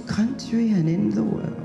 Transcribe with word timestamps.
country 0.00 0.70
and 0.70 0.88
in 0.88 1.10
the 1.10 1.22
world. 1.22 1.62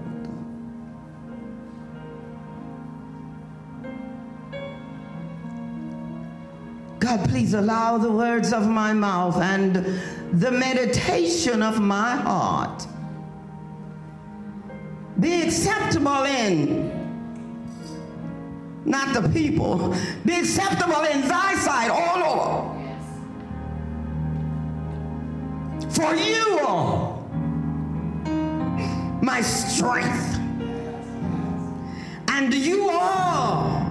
God, 7.00 7.28
please 7.30 7.54
allow 7.54 7.98
the 7.98 8.12
words 8.12 8.54
of 8.54 8.68
my 8.68 8.94
mouth 8.94 9.38
and 9.42 9.76
the 10.34 10.52
meditation 10.52 11.64
of 11.64 11.80
my 11.80 12.16
heart 12.16 12.88
be 15.20 15.42
acceptable 15.42 16.24
in 16.24 16.92
not 18.86 19.14
the 19.14 19.30
people, 19.30 19.96
be 20.26 20.40
acceptable 20.40 21.04
in 21.04 21.28
thy 21.28 21.56
sight, 21.56 21.90
O 21.92 22.20
Lord. 22.20 22.82
For 25.94 26.16
you 26.16 26.60
are 26.60 27.11
my 29.22 29.42
strength, 29.42 30.40
and 32.28 32.54
you 32.54 32.90
are 32.90 33.82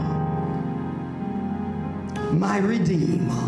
my 2.32 2.58
redeemer. 2.58 3.46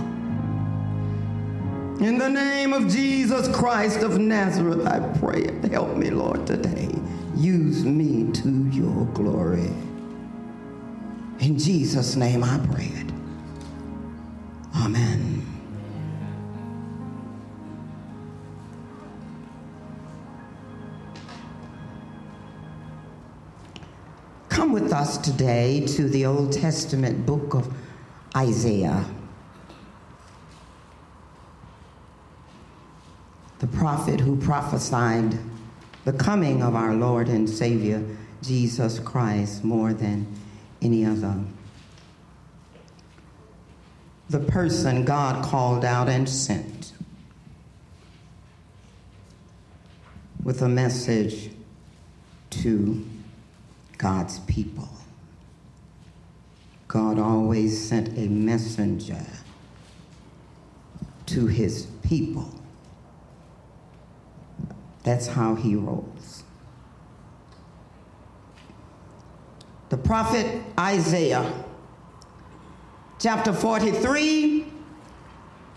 In 2.01 2.19
the 2.19 2.29
name 2.29 2.73
of 2.73 2.89
Jesus 2.89 3.49
Christ 3.55 4.01
of 4.01 4.19
Nazareth, 4.19 4.87
I 4.87 5.01
pray. 5.19 5.43
It. 5.43 5.73
Help 5.73 5.97
me, 5.97 6.11
Lord, 6.11 6.47
today. 6.47 6.91
Use 7.37 7.85
me 7.85 8.31
to 8.33 8.69
your 8.71 9.07
glory. 9.07 9.73
In 11.39 11.59
Jesus' 11.59 12.17
name 12.17 12.45
I 12.45 12.59
pray 12.73 12.87
it. 12.87 13.13
Amen. 14.77 15.52
Come 24.53 24.73
with 24.73 24.93
us 24.93 25.17
today 25.17 25.81
to 25.97 26.11
the 26.11 26.27
Old 26.27 26.53
Testament 26.53 27.25
book 27.25 27.55
of 27.55 27.75
Isaiah. 28.37 29.07
The 33.61 33.67
prophet 33.69 34.21
who 34.21 34.37
prophesied 34.37 35.39
the 36.05 36.13
coming 36.13 36.63
of 36.63 36.75
our 36.75 36.93
Lord 36.95 37.29
and 37.29 37.49
Savior 37.49 38.05
Jesus 38.43 38.99
Christ 38.99 39.65
more 39.65 39.95
than 39.95 40.27
any 40.83 41.07
other. 41.07 41.41
The 44.29 44.41
person 44.41 45.07
God 45.07 45.43
called 45.43 45.83
out 45.83 46.11
and 46.11 46.29
sent 46.29 46.93
with 50.45 50.61
a 50.61 50.69
message 50.69 51.49
to 52.51 53.03
God's 54.03 54.41
people. 54.41 54.89
God 56.89 57.21
always 57.21 57.81
sent 57.81 58.19
a 58.19 58.27
messenger 58.27 59.25
to 61.27 61.47
his 61.47 61.87
people. 62.03 62.53
That's 65.05 65.29
how 65.29 65.55
he 65.55 65.77
rolls. 65.77 66.43
The 69.91 69.99
prophet 69.99 70.65
Isaiah, 70.77 71.65
chapter 73.21 73.53
43, 73.53 74.67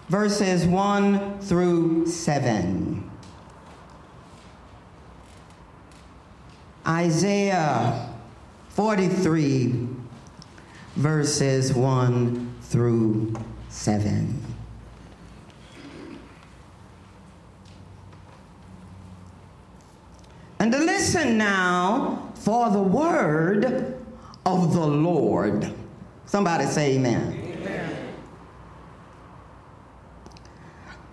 verses 0.10 0.66
1 0.66 1.42
through 1.42 2.08
7. 2.08 3.12
Isaiah 6.88 8.05
43, 8.76 9.88
verses 10.98 11.74
1 11.74 12.56
through 12.64 13.34
7. 13.70 14.42
And 20.60 20.72
listen 20.72 21.38
now 21.38 22.34
for 22.36 22.70
the 22.70 22.82
word 22.82 23.98
of 24.46 24.74
the 24.74 24.86
Lord. 24.86 25.74
Somebody 26.26 26.66
say 26.66 26.96
amen. 26.96 27.32
amen. 27.62 28.14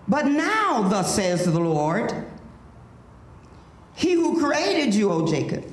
But 0.09 0.25
now, 0.25 0.85
thus 0.89 1.15
says 1.15 1.45
the 1.45 1.57
Lord, 1.57 2.25
He 3.95 4.11
who 4.11 4.37
created 4.41 4.93
you, 4.93 5.13
O 5.13 5.25
Jacob, 5.25 5.72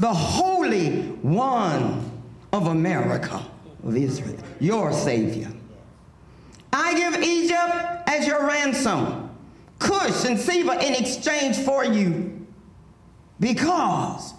the 0.00 0.12
Holy 0.12 1.02
One 1.20 2.10
of 2.54 2.68
America, 2.68 3.44
of 3.84 3.94
Israel, 3.94 4.38
your 4.58 4.94
Savior. 4.94 5.52
I 6.72 6.94
give 6.94 7.22
Egypt 7.22 8.08
as 8.08 8.26
your 8.26 8.46
ransom, 8.46 9.28
Cush 9.78 10.24
and 10.24 10.40
Seba 10.40 10.82
in 10.84 10.94
exchange 10.94 11.58
for 11.58 11.84
you 11.84 12.46
because 13.40 14.32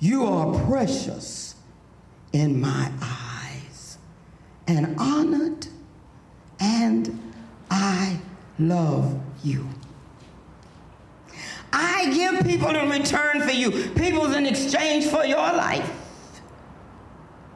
you 0.00 0.26
are 0.26 0.52
precious 0.66 1.54
in 2.34 2.60
my 2.60 2.90
eyes 3.00 3.96
and 4.66 4.96
honored, 4.98 5.66
and 6.60 7.32
I 7.70 8.20
love 8.58 9.18
you. 9.42 9.66
I 11.78 12.10
give 12.10 12.46
people 12.46 12.74
in 12.74 12.88
return 12.88 13.42
for 13.42 13.50
you, 13.50 13.70
people 13.90 14.32
in 14.32 14.46
exchange 14.46 15.08
for 15.08 15.26
your 15.26 15.36
life. 15.36 15.86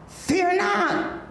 Fear 0.08 0.56
not, 0.58 1.22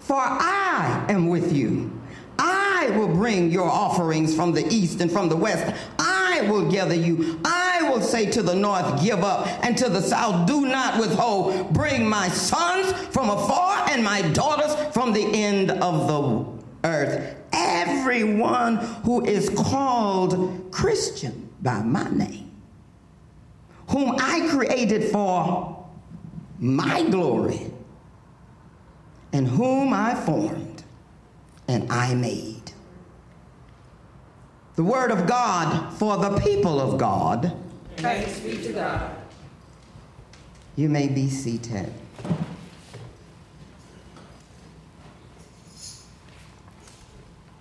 for 0.00 0.20
I 0.20 1.06
am 1.08 1.28
with 1.28 1.54
you. 1.54 1.90
I 2.38 2.90
will 2.90 3.08
bring 3.08 3.50
your 3.50 3.64
offerings 3.64 4.36
from 4.36 4.52
the 4.52 4.68
east 4.68 5.00
and 5.00 5.10
from 5.10 5.30
the 5.30 5.36
west. 5.36 5.74
I 5.98 6.46
will 6.50 6.70
gather 6.70 6.94
you. 6.94 7.40
I 7.46 7.88
will 7.88 8.02
say 8.02 8.30
to 8.30 8.42
the 8.42 8.54
north, 8.54 9.02
Give 9.02 9.24
up, 9.24 9.46
and 9.64 9.74
to 9.78 9.88
the 9.88 10.02
south, 10.02 10.46
Do 10.46 10.66
not 10.66 11.00
withhold. 11.00 11.72
Bring 11.72 12.06
my 12.06 12.28
sons 12.28 12.92
from 13.08 13.30
afar 13.30 13.88
and 13.88 14.04
my 14.04 14.20
daughters 14.32 14.74
from 14.92 15.14
the 15.14 15.24
end 15.24 15.70
of 15.70 16.06
the 16.06 16.88
earth. 16.88 17.36
Everyone 17.54 18.76
who 18.76 19.24
is 19.24 19.48
called 19.48 20.70
Christian 20.70 21.45
by 21.66 21.82
my 21.82 22.08
name, 22.10 22.48
whom 23.88 24.14
I 24.18 24.48
created 24.48 25.10
for 25.10 25.84
my 26.60 27.02
glory, 27.10 27.72
and 29.32 29.48
whom 29.48 29.92
I 29.92 30.14
formed 30.14 30.84
and 31.66 31.90
I 31.90 32.14
made. 32.14 32.70
The 34.76 34.84
word 34.84 35.10
of 35.10 35.26
God 35.26 35.92
for 35.94 36.16
the 36.16 36.38
people 36.38 36.80
of 36.80 36.98
God. 36.98 37.52
Thanks 37.96 38.38
be 38.38 38.58
to 38.58 38.72
God. 38.72 39.16
You 40.76 40.88
may 40.88 41.08
be 41.08 41.28
seated. 41.28 41.92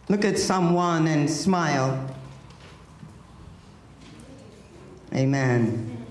Look 0.09 0.23
at 0.23 0.37
someone 0.37 1.07
and 1.07 1.27
smile. 1.27 2.14
Amen. 5.15 6.05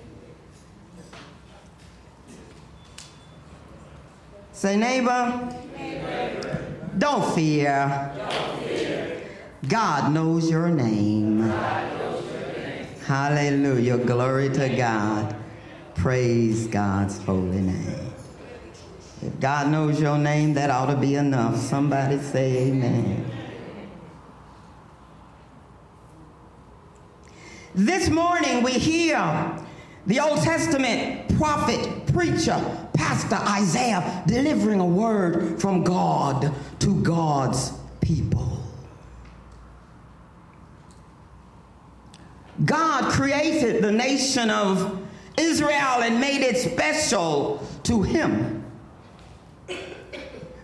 Say, 4.53 4.77
neighbor, 4.77 5.55
neighbor. 5.77 6.65
Don't, 6.97 7.35
fear. 7.35 8.13
don't 8.17 8.63
fear. 8.63 9.21
God 9.69 10.13
knows 10.13 10.49
your 10.49 10.69
name. 10.69 11.47
Knows 11.47 12.33
your 12.33 12.53
name. 12.55 12.87
Hallelujah. 13.05 13.99
Glory 13.99 14.49
to 14.51 14.75
God. 14.75 15.37
Praise 15.95 16.67
God's 16.67 17.19
holy 17.19 17.61
name. 17.61 18.13
If 19.21 19.39
God 19.39 19.71
knows 19.71 20.01
your 20.01 20.17
name, 20.17 20.55
that 20.55 20.71
ought 20.71 20.87
to 20.87 20.97
be 20.97 21.15
enough. 21.17 21.57
Somebody 21.57 22.19
say 22.19 22.69
amen. 22.69 23.44
This 27.75 28.09
morning 28.09 28.63
we 28.63 28.71
hear 28.75 29.19
the 30.07 30.21
Old 30.21 30.43
Testament 30.43 31.37
prophet, 31.37 32.07
preacher, 32.13 32.63
pastor 32.93 33.35
Isaiah 33.35 34.23
delivering 34.29 34.79
a 34.79 34.87
word 34.87 35.61
from 35.61 35.83
God 35.83 36.55
to 36.79 37.03
God's 37.03 37.73
people. 38.01 38.63
God 42.65 43.11
created 43.11 43.83
the 43.83 43.91
nation 43.91 44.51
of 44.51 45.05
Israel 45.37 46.03
and 46.05 46.21
made 46.21 46.43
it 46.43 46.57
special 46.57 47.67
to 47.83 48.03
him. 48.03 48.65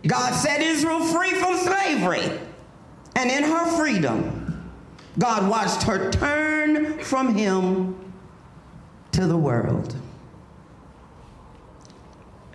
God 0.06 0.32
set 0.34 0.60
Israel 0.60 1.04
free 1.06 1.30
from 1.30 1.56
slavery, 1.56 2.38
and 3.16 3.28
in 3.28 3.42
her 3.42 3.66
freedom, 3.76 4.39
God 5.20 5.50
watched 5.50 5.82
her 5.82 6.10
turn 6.10 6.98
from 7.00 7.34
him 7.34 8.12
to 9.12 9.26
the 9.26 9.36
world. 9.36 9.94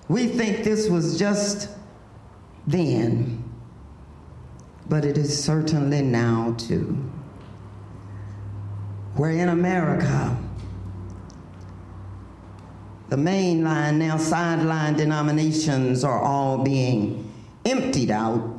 We 0.09 0.25
think 0.27 0.63
this 0.63 0.89
was 0.89 1.19
just 1.19 1.69
then, 2.65 3.43
but 4.89 5.05
it 5.05 5.15
is 5.15 5.43
certainly 5.43 6.01
now 6.01 6.55
too. 6.57 6.97
Where 9.13 9.31
in 9.31 9.49
America, 9.49 10.35
the 13.09 13.15
mainline, 13.15 13.97
now 13.97 14.17
sideline 14.17 14.95
denominations 14.95 16.03
are 16.03 16.19
all 16.19 16.63
being 16.63 17.31
emptied 17.63 18.09
out. 18.09 18.54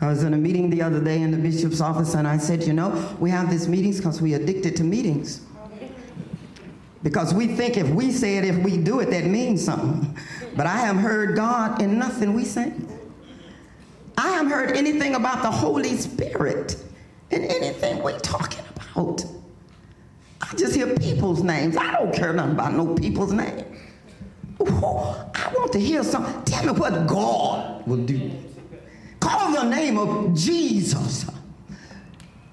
I 0.00 0.08
was 0.08 0.22
in 0.24 0.34
a 0.34 0.36
meeting 0.36 0.70
the 0.70 0.82
other 0.82 1.02
day 1.02 1.22
in 1.22 1.30
the 1.30 1.36
bishop's 1.36 1.80
office 1.80 2.14
and 2.14 2.26
I 2.26 2.36
said, 2.38 2.64
you 2.64 2.72
know, 2.72 3.16
we 3.20 3.30
have 3.30 3.50
these 3.50 3.68
meetings 3.68 3.98
because 3.98 4.20
we're 4.20 4.40
addicted 4.40 4.76
to 4.76 4.84
meetings. 4.84 5.40
Because 7.02 7.34
we 7.34 7.48
think 7.48 7.76
if 7.76 7.88
we 7.90 8.10
say 8.10 8.38
it, 8.38 8.44
if 8.44 8.56
we 8.64 8.78
do 8.78 9.00
it, 9.00 9.10
that 9.10 9.26
means 9.26 9.62
something. 9.62 10.16
But 10.56 10.66
I 10.66 10.76
haven't 10.76 11.02
heard 11.02 11.36
God 11.36 11.80
in 11.82 11.98
nothing 11.98 12.32
we 12.32 12.44
say. 12.44 12.72
I 14.16 14.30
haven't 14.30 14.50
heard 14.50 14.76
anything 14.76 15.14
about 15.14 15.42
the 15.42 15.50
Holy 15.50 15.96
Spirit 15.96 16.82
in 17.30 17.44
anything 17.44 18.02
we're 18.02 18.18
talking 18.20 18.64
about. 18.74 19.24
I 20.40 20.56
just 20.56 20.74
hear 20.74 20.94
people's 20.96 21.42
names. 21.42 21.76
I 21.76 21.92
don't 21.92 22.14
care 22.14 22.32
nothing 22.32 22.52
about 22.52 22.72
no 22.72 22.94
people's 22.94 23.32
name. 23.32 23.64
Oh, 24.60 25.30
I 25.34 25.52
want 25.54 25.72
to 25.72 25.80
hear 25.80 26.02
something. 26.04 26.42
Tell 26.44 26.72
me 26.72 26.78
what 26.78 27.06
God 27.06 27.86
will 27.86 28.04
do. 28.04 28.30
Call 29.24 29.52
the 29.52 29.62
name 29.62 29.96
of 29.96 30.34
Jesus. 30.34 31.24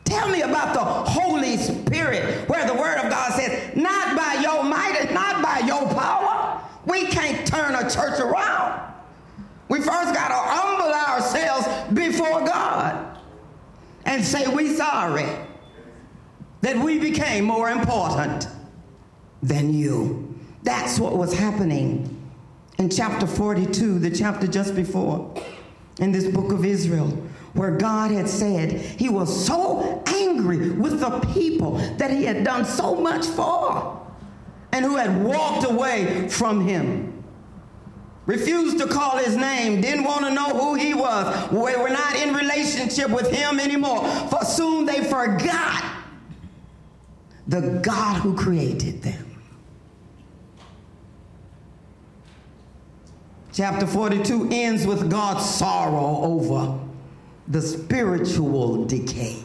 Tell 0.05 0.29
me 0.29 0.41
about 0.41 0.73
the 0.73 0.79
Holy 0.79 1.57
Spirit, 1.57 2.47
where 2.47 2.65
the 2.65 2.73
Word 2.73 2.97
of 2.97 3.09
God 3.09 3.33
says, 3.33 3.75
not 3.75 4.15
by 4.15 4.41
your 4.41 4.63
might 4.63 4.95
and 4.97 5.13
not 5.13 5.43
by 5.43 5.59
your 5.67 5.85
power. 5.93 6.61
We 6.85 7.07
can't 7.07 7.45
turn 7.45 7.75
a 7.75 7.89
church 7.89 8.21
around. 8.21 8.93
We 9.67 9.79
first 9.79 10.13
got 10.13 10.29
to 10.29 10.33
humble 10.33 10.93
ourselves 10.93 11.67
before 11.93 12.45
God 12.45 13.17
and 14.05 14.23
say 14.23 14.47
we 14.47 14.73
sorry 14.73 15.27
that 16.61 16.77
we 16.77 16.99
became 16.99 17.43
more 17.43 17.69
important 17.69 18.47
than 19.43 19.73
you. 19.73 20.39
That's 20.63 20.99
what 20.99 21.17
was 21.17 21.33
happening 21.33 22.17
in 22.77 22.89
chapter 22.89 23.27
42, 23.27 23.99
the 23.99 24.09
chapter 24.09 24.47
just 24.47 24.73
before, 24.73 25.35
in 25.99 26.11
this 26.11 26.27
book 26.27 26.51
of 26.51 26.63
Isaiah, 26.63 27.03
where 27.53 27.71
God 27.71 28.11
had 28.11 28.29
said 28.29 28.71
he 28.71 29.09
was 29.09 29.45
so 29.45 30.01
angry 30.07 30.69
with 30.71 30.99
the 30.99 31.19
people 31.33 31.77
that 31.97 32.11
he 32.11 32.23
had 32.23 32.43
done 32.43 32.65
so 32.65 32.95
much 32.95 33.25
for 33.25 33.99
and 34.71 34.85
who 34.85 34.95
had 34.95 35.23
walked 35.23 35.69
away 35.69 36.29
from 36.29 36.65
him. 36.65 37.23
Refused 38.25 38.77
to 38.77 38.87
call 38.87 39.17
his 39.17 39.35
name, 39.35 39.81
didn't 39.81 40.03
want 40.03 40.25
to 40.25 40.33
know 40.33 40.49
who 40.49 40.75
he 40.75 40.93
was. 40.93 41.51
We 41.51 41.75
were 41.75 41.89
not 41.89 42.15
in 42.15 42.33
relationship 42.33 43.09
with 43.09 43.29
him 43.31 43.59
anymore. 43.59 44.07
For 44.29 44.45
soon 44.45 44.85
they 44.85 45.03
forgot 45.03 45.83
the 47.47 47.79
God 47.83 48.21
who 48.21 48.35
created 48.35 49.01
them. 49.01 49.30
Chapter 53.53 53.85
42 53.85 54.49
ends 54.51 54.87
with 54.87 55.09
God's 55.09 55.45
sorrow 55.45 56.21
over 56.23 56.79
the 57.47 57.61
spiritual 57.61 58.85
decay. 58.85 59.43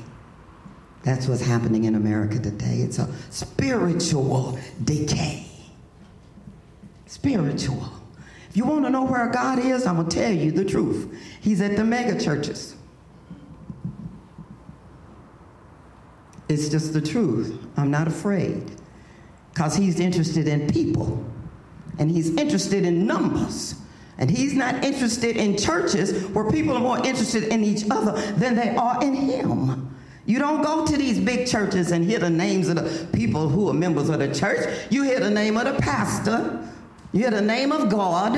That's 1.03 1.27
what's 1.27 1.43
happening 1.43 1.85
in 1.85 1.97
America 1.97 2.39
today. 2.39 2.79
It's 2.79 2.99
a 2.99 3.13
spiritual 3.31 4.59
decay. 4.85 5.47
Spiritual. 7.07 7.89
If 8.49 8.57
you 8.57 8.65
want 8.65 8.85
to 8.85 8.91
know 8.91 9.05
where 9.05 9.29
God 9.29 9.59
is, 9.59 9.87
I'm 9.87 9.97
going 9.97 10.09
to 10.09 10.17
tell 10.17 10.33
you 10.33 10.53
the 10.53 10.65
truth. 10.65 11.13
He's 11.41 11.61
at 11.61 11.77
the 11.77 11.85
mega 11.85 12.19
churches. 12.19 12.77
It's 16.49 16.69
just 16.69 16.93
the 16.93 17.01
truth. 17.01 17.59
I'm 17.77 17.91
not 17.91 18.07
afraid. 18.07 18.71
Because 19.53 19.75
he's 19.75 19.99
interested 19.99 20.47
in 20.47 20.69
people. 20.69 21.25
And 21.99 22.11
he's 22.11 22.31
interested 22.37 22.85
in 22.85 23.07
numbers. 23.07 23.75
And 24.19 24.31
he's 24.31 24.55
not 24.55 24.83
interested 24.83 25.37
in 25.37 25.59
churches 25.59 26.27
where 26.29 26.51
people 26.51 26.75
are 26.75 26.81
more 26.81 26.99
interested 26.99 27.45
in 27.45 27.63
each 27.63 27.85
other 27.91 28.21
than 28.33 28.55
they 28.55 28.75
are 28.75 29.03
in 29.03 29.15
him. 29.15 29.95
You 30.25 30.41
don't 30.41 30.63
go 30.63 30.85
to 30.85 30.97
these 30.97 31.21
big 31.21 31.47
churches 31.47 31.93
and 31.93 32.05
hear 32.05 32.19
the 32.19 32.31
names 32.31 32.69
of 32.69 32.77
the 32.77 33.07
people 33.13 33.49
who 33.49 33.69
are 33.69 33.75
members 33.75 34.09
of 34.09 34.19
the 34.19 34.35
church. 34.35 34.87
You 34.91 35.05
hear 35.05 35.21
the 35.21 35.31
name 35.31 35.57
of 35.57 35.65
the 35.65 35.81
pastor, 35.81 36.69
you 37.13 37.21
hear 37.21 37.31
the 37.31 37.43
name 37.43 37.71
of 37.71 37.89
God, 37.89 38.35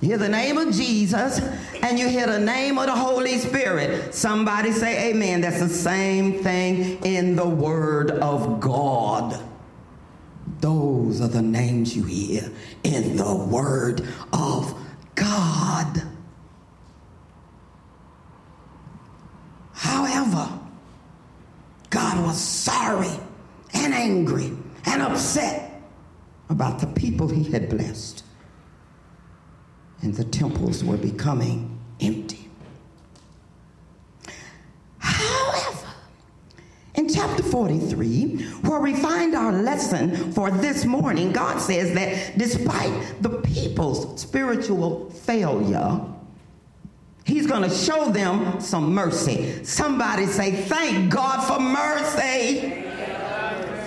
you 0.00 0.08
hear 0.08 0.18
the 0.18 0.28
name 0.28 0.56
of 0.56 0.72
Jesus, 0.72 1.40
and 1.82 1.98
you 1.98 2.08
hear 2.08 2.26
the 2.26 2.38
name 2.38 2.78
of 2.78 2.86
the 2.86 2.96
Holy 2.96 3.36
Spirit. 3.36 4.14
Somebody 4.14 4.72
say 4.72 5.10
amen. 5.10 5.42
That's 5.42 5.60
the 5.60 5.68
same 5.68 6.42
thing 6.42 7.04
in 7.04 7.36
the 7.36 7.48
Word 7.48 8.12
of 8.12 8.60
God. 8.60 9.38
Those 10.60 11.20
are 11.20 11.28
the 11.28 11.42
names 11.42 11.94
you 11.94 12.04
hear 12.04 12.50
in 12.84 13.16
the 13.16 13.34
Word 13.34 14.08
of 14.32 14.74
God. 15.18 16.02
However, 19.72 20.48
God 21.90 22.24
was 22.24 22.38
sorry 22.40 23.10
and 23.74 23.94
angry 23.94 24.52
and 24.86 25.02
upset 25.02 25.82
about 26.48 26.80
the 26.80 26.86
people 26.86 27.28
he 27.28 27.44
had 27.44 27.68
blessed. 27.68 28.24
And 30.02 30.14
the 30.14 30.24
temples 30.24 30.84
were 30.84 30.96
becoming 30.96 31.78
empty. 32.00 32.48
However, 34.98 35.88
in 36.94 37.07
chapter 37.18 37.42
43, 37.42 38.42
where 38.62 38.78
we 38.78 38.94
find 38.94 39.34
our 39.34 39.50
lesson 39.50 40.30
for 40.30 40.52
this 40.52 40.84
morning, 40.84 41.32
God 41.32 41.58
says 41.58 41.92
that 41.94 42.38
despite 42.38 43.20
the 43.20 43.40
people's 43.40 44.20
spiritual 44.20 45.10
failure, 45.10 46.00
He's 47.24 47.48
going 47.48 47.68
to 47.68 47.74
show 47.74 48.08
them 48.12 48.60
some 48.60 48.94
mercy. 48.94 49.64
Somebody 49.64 50.26
say, 50.26 50.62
Thank 50.62 51.12
God 51.12 51.44
for 51.44 51.58
mercy. 51.58 52.84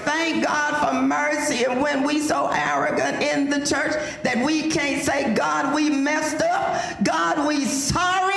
Thank 0.03 0.43
God 0.43 0.89
for 0.89 1.01
mercy. 1.01 1.63
And 1.63 1.81
when 1.81 2.03
we 2.03 2.19
so 2.19 2.51
arrogant 2.53 3.23
in 3.23 3.49
the 3.49 3.65
church 3.65 3.93
that 4.23 4.45
we 4.45 4.69
can't 4.69 5.05
say, 5.05 5.33
God, 5.33 5.73
we 5.73 5.89
messed 5.89 6.41
up. 6.41 7.01
God, 7.03 7.47
we 7.47 7.63
sorry. 7.63 8.31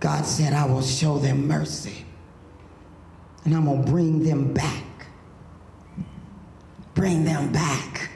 God 0.00 0.24
said, 0.24 0.52
I 0.52 0.64
will 0.66 0.82
show 0.82 1.18
them 1.18 1.46
mercy 1.46 2.04
and 3.44 3.56
I'm 3.56 3.64
going 3.64 3.84
to 3.84 3.90
bring 3.90 4.22
them 4.22 4.52
back. 4.52 4.84
Bring 6.94 7.24
them 7.24 7.50
back. 7.52 8.10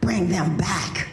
Bring 0.00 0.28
them 0.28 0.56
back 0.56 1.08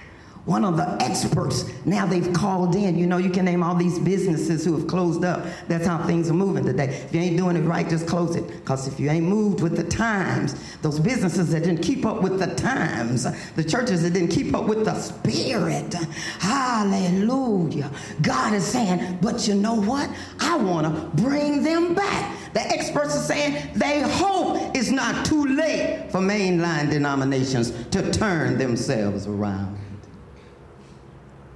one 0.46 0.66
of 0.66 0.76
the 0.76 0.98
experts. 1.02 1.64
Now 1.86 2.06
they've 2.06 2.34
called 2.34 2.76
in. 2.76 2.98
You 2.98 3.08
know 3.08 3.18
you 3.18 3.30
can 3.30 3.46
name 3.46 3.64
all 3.64 3.76
these 3.76 3.98
businesses 4.00 4.66
who 4.66 4.78
have 4.78 4.88
closed 4.88 5.24
up. 5.24 5.46
That's 5.68 5.88
how 5.88 6.00
things 6.06 6.30
are 6.30 6.34
moving 6.34 6.66
today. 6.66 6.88
If 7.06 7.14
you 7.14 7.22
ain't 7.22 7.38
doing 7.38 7.56
it 7.56 7.62
right 7.62 7.88
just 7.88 8.08
close 8.08 8.36
it. 8.36 8.46
Because 8.48 8.88
if 8.88 9.00
you 9.00 9.10
ain't 9.10 9.26
moved 9.26 9.62
with 9.62 9.78
the 9.78 9.86
times 9.86 10.56
those 10.82 11.00
businesses 11.00 11.52
that 11.52 11.64
didn't 11.64 11.82
keep 11.82 12.06
up 12.06 12.22
with 12.22 12.40
the 12.40 12.54
times 12.56 13.26
the 13.54 13.64
churches 13.64 14.04
that 14.04 14.12
didn't 14.12 14.32
keep 14.32 14.54
up 14.54 14.66
with 14.66 14.84
the 14.84 15.00
spirit. 15.00 15.94
Hallelujah. 16.40 17.90
God 18.22 18.54
is 18.54 18.66
saying 18.66 19.20
but 19.22 19.48
you 19.48 19.56
know 19.56 19.76
what? 19.76 20.10
I 20.42 20.58
want 20.58 20.88
to 20.88 21.24
bring 21.24 21.64
them 21.64 21.94
back. 21.94 22.38
The 22.54 22.62
experts 22.62 23.16
are 23.16 23.22
saying 23.22 23.70
they 23.76 24.02
hope 24.02 24.76
it's 24.76 24.90
not 24.90 25.26
too 25.26 25.46
late 25.46 26.08
for 26.12 26.20
mainline 26.20 26.90
denominations 26.90 27.72
to 27.88 28.12
turn 28.12 28.58
themselves 28.58 29.26
around 29.26 29.80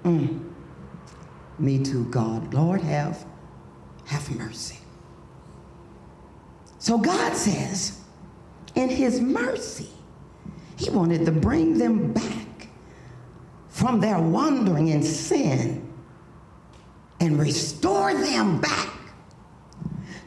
Mm. 0.07 0.39
Me 1.59 1.83
too, 1.83 2.05
God. 2.05 2.53
Lord, 2.53 2.81
have, 2.81 3.25
have 4.05 4.33
mercy. 4.35 4.77
So 6.79 6.97
God 6.97 7.35
says, 7.35 7.99
in 8.75 8.89
his 8.89 9.19
mercy, 9.19 9.89
he 10.77 10.89
wanted 10.89 11.25
to 11.25 11.31
bring 11.31 11.77
them 11.77 12.13
back 12.13 12.69
from 13.69 13.99
their 13.99 14.19
wandering 14.19 14.87
in 14.89 15.03
sin 15.03 15.91
and 17.19 17.39
restore 17.39 18.13
them 18.13 18.61
back 18.61 18.93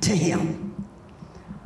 to 0.02 0.10
him. 0.10 0.75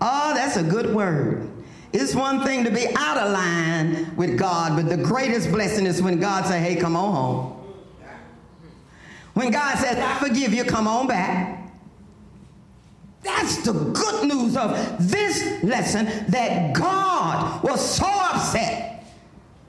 Oh, 0.00 0.35
that's 0.35 0.56
a 0.56 0.62
good 0.62 0.94
word. 0.94 1.50
It's 1.92 2.14
one 2.14 2.44
thing 2.44 2.64
to 2.64 2.71
be 2.71 2.87
out 2.97 3.16
of 3.16 3.33
line 3.33 4.14
with 4.16 4.38
God, 4.38 4.76
but 4.76 4.88
the 4.88 5.02
greatest 5.02 5.50
blessing 5.50 5.87
is 5.87 6.02
when 6.02 6.21
God 6.21 6.44
say, 6.44 6.61
hey, 6.61 6.76
come 6.76 6.94
on 6.94 7.14
home. 7.14 7.54
When 9.35 9.50
God 9.50 9.76
says, 9.79 9.99
I 9.99 10.14
forgive 10.26 10.55
you, 10.55 10.64
come 10.64 10.87
on 10.87 11.07
back. 11.07 11.61
That's 13.23 13.62
the 13.64 13.73
good 13.73 14.29
news 14.29 14.57
of 14.57 14.71
this 15.11 15.62
lesson 15.62 16.07
that 16.29 16.75
God 16.75 17.62
was 17.64 17.97
so 17.97 18.07
upset. 18.07 19.05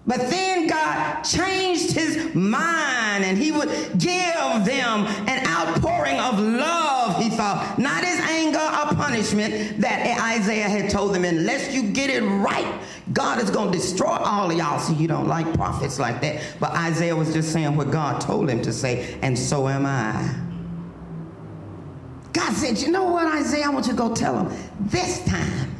But 0.08 0.30
then 0.30 0.68
God 0.68 1.24
changed 1.24 1.92
his 1.94 2.36
mind 2.36 3.26
and 3.26 3.38
he 3.38 3.52
would 3.52 3.70
give 3.98 4.36
them 4.66 5.08
an 5.28 5.48
outpouring 5.48 6.20
of 6.20 6.40
love, 6.40 7.22
he 7.24 7.30
thought. 7.30 7.80
Not 7.80 8.04
his 8.04 8.20
anger 8.20 8.60
or 8.60 8.96
punishment 8.96 9.82
that 9.82 10.36
Isaiah 10.36 10.70
had 10.70 10.92
told 10.92 11.16
them. 11.16 11.26
Unless 11.26 11.74
you 11.74 11.92
get 11.92 12.12
it 12.12 12.22
right, 12.22 12.80
God 13.14 13.42
is 13.42 13.50
going 13.50 13.72
to 13.72 13.78
destroy 13.78 14.08
all 14.08 14.50
of 14.50 14.58
y'all. 14.58 14.80
So 14.80 14.94
you 14.94 15.08
don't 15.08 15.28
like 15.28 15.52
prophets 15.54 16.00
like 16.00 16.22
that. 16.22 16.42
But 16.60 16.72
Isaiah 16.72 17.16
was 17.16 17.34
just 17.34 17.54
saying 17.54 17.76
what 17.76 17.92
God 17.92 18.20
told 18.20 18.50
him 18.50 18.62
to 18.64 18.74
say, 18.74 19.18
and 19.22 19.38
so 19.38 19.68
am 19.68 19.86
I. 19.86 20.36
God 22.34 22.54
said, 22.54 22.78
You 22.80 22.92
know 22.92 23.06
what, 23.06 23.28
Isaiah? 23.28 23.66
I 23.66 23.70
want 23.70 23.86
you 23.86 23.94
to 23.94 23.98
go 23.98 24.14
tell 24.14 24.34
them 24.34 24.58
this 24.80 25.24
time. 25.26 25.72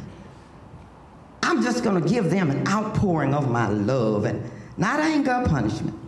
I'm 1.42 1.62
just 1.62 1.84
going 1.84 2.00
to 2.02 2.08
give 2.08 2.30
them 2.30 2.50
an 2.50 2.66
outpouring 2.66 3.34
of 3.34 3.50
my 3.50 3.68
love 3.68 4.24
and 4.24 4.50
not 4.76 5.00
anger 5.00 5.44
punishment. 5.46 5.98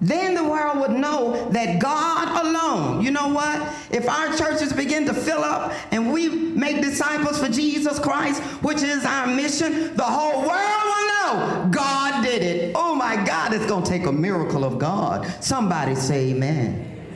Then 0.00 0.34
the 0.34 0.44
world 0.44 0.78
would 0.78 0.92
know 0.92 1.48
that 1.50 1.80
God 1.80 2.46
alone, 2.46 3.02
you 3.02 3.10
know 3.10 3.28
what? 3.28 3.74
If 3.90 4.08
our 4.08 4.36
churches 4.36 4.72
begin 4.72 5.06
to 5.06 5.14
fill 5.14 5.42
up 5.42 5.72
and 5.90 6.12
we 6.12 6.28
make 6.28 6.80
disciples 6.82 7.38
for 7.38 7.48
Jesus 7.48 7.98
Christ, 7.98 8.40
which 8.62 8.82
is 8.82 9.04
our 9.04 9.26
mission, 9.26 9.96
the 9.96 10.04
whole 10.04 10.46
world 10.46 10.82
will 10.84 11.08
know 11.08 11.68
God 11.72 12.22
did 12.22 12.42
it. 12.42 12.72
Oh 12.76 12.94
my 12.94 13.16
God, 13.24 13.52
it's 13.52 13.66
going 13.66 13.82
to 13.82 13.90
take 13.90 14.06
a 14.06 14.12
miracle 14.12 14.64
of 14.64 14.78
God. 14.78 15.26
Somebody 15.42 15.96
say 15.96 16.30
amen. 16.30 17.06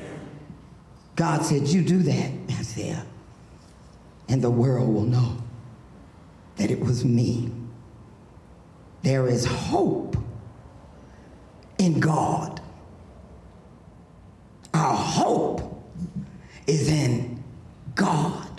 God 1.14 1.44
said, 1.44 1.68
You 1.68 1.82
do 1.82 1.98
that, 1.98 2.32
Isaiah, 2.58 3.06
and 4.28 4.42
the 4.42 4.50
world 4.50 4.92
will 4.92 5.02
know 5.02 5.36
that 6.56 6.70
it 6.70 6.80
was 6.80 7.04
me. 7.04 7.52
There 9.02 9.28
is 9.28 9.44
hope 9.44 10.16
in 11.78 12.00
God. 12.00 12.61
Our 14.74 14.96
hope 14.96 15.84
is 16.66 16.88
in 16.88 17.42
God. 17.94 18.52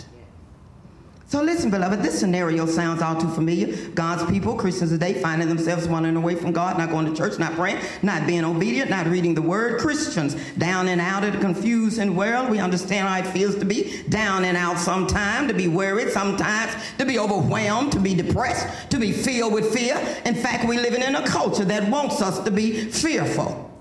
So 1.34 1.42
listen, 1.42 1.68
beloved, 1.68 2.00
this 2.00 2.16
scenario 2.16 2.64
sounds 2.64 3.02
all 3.02 3.20
too 3.20 3.28
familiar. 3.28 3.88
God's 3.88 4.30
people, 4.30 4.54
Christians 4.54 4.92
today, 4.92 5.14
finding 5.14 5.48
themselves 5.48 5.88
wandering 5.88 6.14
away 6.14 6.36
from 6.36 6.52
God, 6.52 6.78
not 6.78 6.90
going 6.90 7.06
to 7.06 7.16
church, 7.16 7.40
not 7.40 7.54
praying, 7.54 7.80
not 8.02 8.24
being 8.24 8.44
obedient, 8.44 8.88
not 8.88 9.08
reading 9.08 9.34
the 9.34 9.42
word. 9.42 9.80
Christians 9.80 10.36
down 10.58 10.86
and 10.86 11.00
out 11.00 11.24
of 11.24 11.32
the 11.32 11.40
confused 11.40 11.98
and 11.98 12.16
world. 12.16 12.50
We 12.50 12.60
understand 12.60 13.08
how 13.08 13.18
it 13.18 13.26
feels 13.26 13.56
to 13.56 13.64
be 13.64 14.04
down 14.08 14.44
and 14.44 14.56
out 14.56 14.78
sometime, 14.78 15.48
to 15.48 15.54
be 15.54 15.66
worried 15.66 16.12
sometimes, 16.12 16.72
to 16.98 17.04
be 17.04 17.18
overwhelmed, 17.18 17.90
to 17.92 17.98
be 17.98 18.14
depressed, 18.14 18.88
to 18.92 19.00
be 19.00 19.10
filled 19.10 19.54
with 19.54 19.74
fear. 19.74 19.96
In 20.24 20.36
fact, 20.36 20.68
we're 20.68 20.80
living 20.80 21.02
in 21.02 21.16
a 21.16 21.26
culture 21.26 21.64
that 21.64 21.90
wants 21.90 22.22
us 22.22 22.38
to 22.44 22.52
be 22.52 22.92
fearful. 22.92 23.73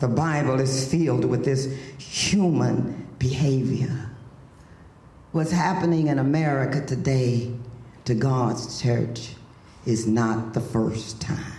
The 0.00 0.08
Bible 0.08 0.60
is 0.60 0.90
filled 0.90 1.24
with 1.26 1.44
this 1.44 1.68
human 1.98 3.06
behavior 3.18 4.10
what's 5.32 5.52
happening 5.52 6.08
in 6.08 6.18
America 6.18 6.84
today 6.84 7.52
to 8.04 8.14
God's 8.14 8.82
church 8.82 9.34
is 9.86 10.06
not 10.06 10.54
the 10.54 10.60
first 10.60 11.20
time. 11.20 11.58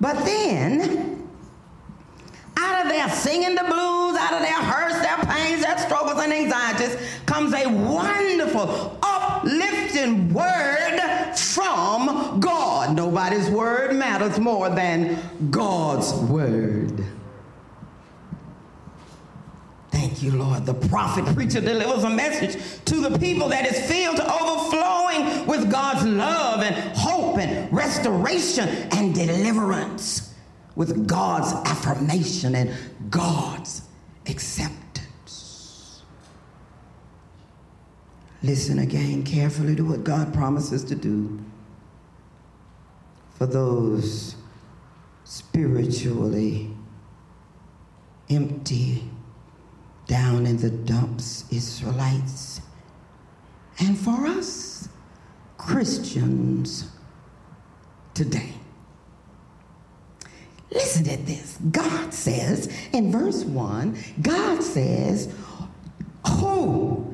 But 0.00 0.24
then, 0.24 1.28
out 2.56 2.84
of 2.84 2.92
their 2.92 3.08
singing 3.08 3.54
the 3.54 3.64
blues, 3.64 4.16
out 4.16 4.34
of 4.34 4.40
their 4.40 4.52
hurts, 4.52 5.00
their 5.00 5.16
pains, 5.34 5.62
their 5.62 5.78
struggles, 5.78 6.22
and 6.22 6.32
anxieties, 6.32 6.96
comes 7.26 7.52
a 7.54 7.66
wonderful, 7.66 8.98
uplifting 9.02 10.32
word 10.32 11.23
from 11.38 12.40
God. 12.40 12.96
Nobody's 12.96 13.48
word 13.48 13.94
matters 13.94 14.38
more 14.38 14.68
than 14.68 15.18
God's 15.50 16.12
word. 16.14 17.04
Thank 19.90 20.22
you, 20.22 20.32
Lord. 20.32 20.66
The 20.66 20.74
prophet 20.74 21.24
preacher 21.34 21.60
delivers 21.60 22.04
a 22.04 22.10
message 22.10 22.60
to 22.86 22.96
the 22.96 23.18
people 23.18 23.48
that 23.48 23.66
is 23.66 23.78
filled 23.86 24.16
to 24.16 24.24
overflowing 24.24 25.46
with 25.46 25.70
God's 25.70 26.04
love 26.06 26.62
and 26.62 26.74
hope 26.96 27.38
and 27.38 27.72
restoration 27.72 28.68
and 28.68 29.14
deliverance, 29.14 30.34
with 30.76 31.06
God's 31.06 31.52
affirmation 31.68 32.54
and 32.54 32.72
God's 33.10 33.82
acceptance. 34.26 34.73
Listen 38.44 38.78
again 38.80 39.22
carefully 39.22 39.74
to 39.74 39.82
what 39.82 40.04
God 40.04 40.34
promises 40.34 40.84
to 40.84 40.94
do 40.94 41.42
for 43.38 43.46
those 43.46 44.36
spiritually 45.24 46.70
empty 48.28 49.08
down 50.06 50.44
in 50.44 50.58
the 50.58 50.68
dumps, 50.68 51.46
Israelites. 51.50 52.60
And 53.78 53.98
for 53.98 54.26
us, 54.26 54.90
Christians 55.56 56.90
today. 58.12 58.52
Listen 60.70 61.04
to 61.04 61.16
this. 61.16 61.56
God 61.70 62.12
says 62.12 62.70
in 62.92 63.10
verse 63.10 63.42
1, 63.42 63.96
God 64.20 64.62
says, 64.62 65.34
Who? 66.28 67.13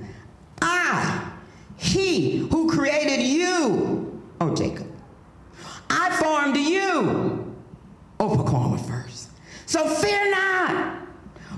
I, 0.63 1.33
He 1.77 2.39
who 2.39 2.71
created 2.71 3.23
you, 3.23 4.23
oh 4.41 4.55
Jacob. 4.55 4.87
I 5.89 6.11
formed 6.17 6.57
you, 6.57 7.55
oh 8.21 8.29
Pacoima 8.37 8.81
first. 8.87 9.31
So 9.67 9.87
fear 9.89 10.31
not. 10.31 11.01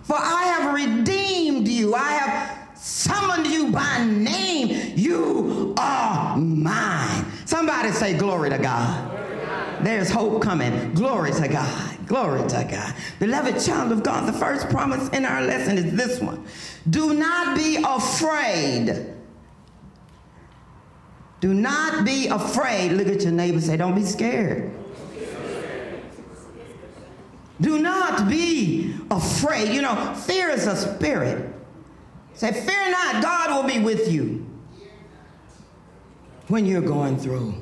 For 0.03 0.17
I 0.17 0.43
have 0.45 0.75
redeemed 0.75 1.69
you. 1.69 1.95
I 1.95 2.13
have 2.13 2.77
summoned 2.77 3.47
you 3.47 3.71
by 3.71 4.05
name. 4.05 4.93
You 4.97 5.75
are 5.79 6.37
mine. 6.37 7.25
Somebody 7.45 7.91
say, 7.93 8.15
Glory 8.17 8.51
to 8.51 8.59
God. 8.59 9.11
There's 9.83 10.11
hope 10.11 10.43
coming. 10.43 10.93
Glory 10.95 11.33
to 11.33 11.49
God. 11.49 11.92
Glory 12.07 12.47
to 12.49 12.69
God. 12.71 12.95
Beloved 13.19 13.61
child 13.65 13.93
of 13.93 14.03
God, 14.03 14.29
the 14.29 14.33
first 14.33 14.69
promise 14.69 15.09
in 15.11 15.25
our 15.25 15.43
lesson 15.43 15.79
is 15.79 15.93
this 15.95 16.21
one 16.21 16.45
Do 16.89 17.15
not 17.15 17.57
be 17.57 17.77
afraid. 17.85 19.15
Do 21.41 21.55
not 21.55 22.05
be 22.05 22.29
afraid. 22.29 22.93
Look 22.93 23.09
at 23.09 23.23
your 23.23 23.33
neighbor 23.33 23.61
say, 23.61 23.77
Don't 23.77 23.95
be 23.95 24.05
scared. 24.05 24.73
Do 27.61 27.79
not 27.79 28.29
be 28.29 28.95
afraid. 29.11 29.73
You 29.73 29.83
know, 29.83 30.15
fear 30.15 30.51
is 30.51 30.67
a 30.67 30.77
spirit. 30.77 31.53
Say, 32.35 32.53
Fear 32.53 32.91
not, 32.91 33.23
God 33.23 33.51
will 33.51 33.69
be 33.73 33.79
with 33.79 34.11
you. 34.11 34.47
when 36.49 36.67
you're 36.67 36.81
going 36.83 37.17
through. 37.17 37.55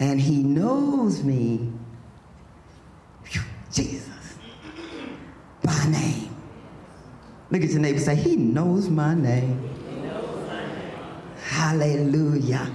And 0.00 0.20
he 0.20 0.42
knows 0.42 1.22
me, 1.22 1.72
Jesus, 3.72 4.38
by 5.62 5.86
name. 5.90 6.34
Look 7.50 7.62
at 7.62 7.70
your 7.70 7.80
neighbor 7.80 7.98
say, 7.98 8.14
He 8.16 8.36
knows 8.36 8.88
my 8.88 9.14
name. 9.14 9.70
Knows 10.02 10.48
my 10.48 10.64
name. 10.64 10.92
Hallelujah. 11.42 12.70